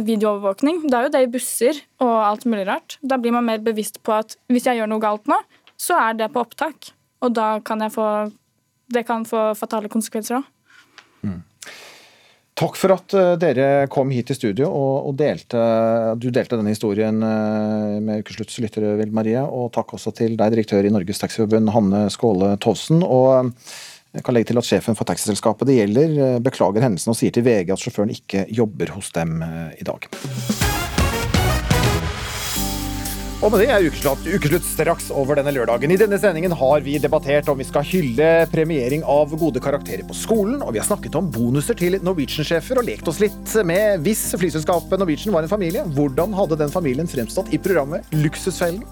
[0.05, 0.83] videoovervåkning?
[0.85, 2.99] Det er jo det i busser og alt mulig rart.
[3.01, 5.39] Da blir man mer bevisst på at hvis jeg gjør noe galt nå,
[5.79, 6.91] så er det på opptak.
[7.23, 8.09] Og da kan jeg få
[8.89, 10.45] Det kan få fatale konsekvenser òg.
[12.59, 15.59] Takk for at eh, dere kom hit til studio og, delte,
[16.19, 19.39] du delte denne historien eh, med Ukeslutts lyttere, Vild Marie.
[19.39, 22.99] Og takk også til deg, direktør i Norges Taxiforbund, Hanne Skåle Tovsen.
[23.05, 23.71] Og eh,
[24.19, 27.45] jeg kan legge til at sjefen for taxiselskapet det gjelder, beklager hendelsen og sier til
[27.45, 29.37] VG at sjåføren ikke jobber hos dem
[29.77, 30.09] i dag.
[33.39, 35.93] Og med det er ukeslutt, ukeslutt straks over denne lørdagen.
[35.93, 40.17] I denne sendingen har vi debattert om vi skal hylle premiering av gode karakterer på
[40.17, 44.25] skolen, og vi har snakket om bonuser til Norwegian-sjefer og lekt oss litt med hvis
[44.35, 45.85] flyselskapet Norwegian var en familie.
[45.95, 48.83] Hvordan hadde den familien fremstått i programmet Luksusfellen?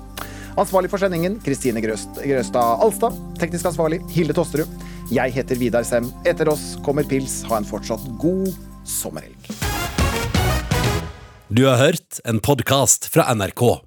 [0.57, 3.19] Ansvarlig for sendingen Kristine Grøst, Grøstad Alstad.
[3.41, 4.71] Teknisk ansvarlig Hilde Tosterud.
[5.11, 6.07] Jeg heter Vidar Sem.
[6.23, 7.41] Etter oss kommer pils.
[7.51, 8.47] Ha en fortsatt god
[8.87, 9.51] sommerhelg.
[11.51, 13.86] Du har hørt en podkast fra NRK.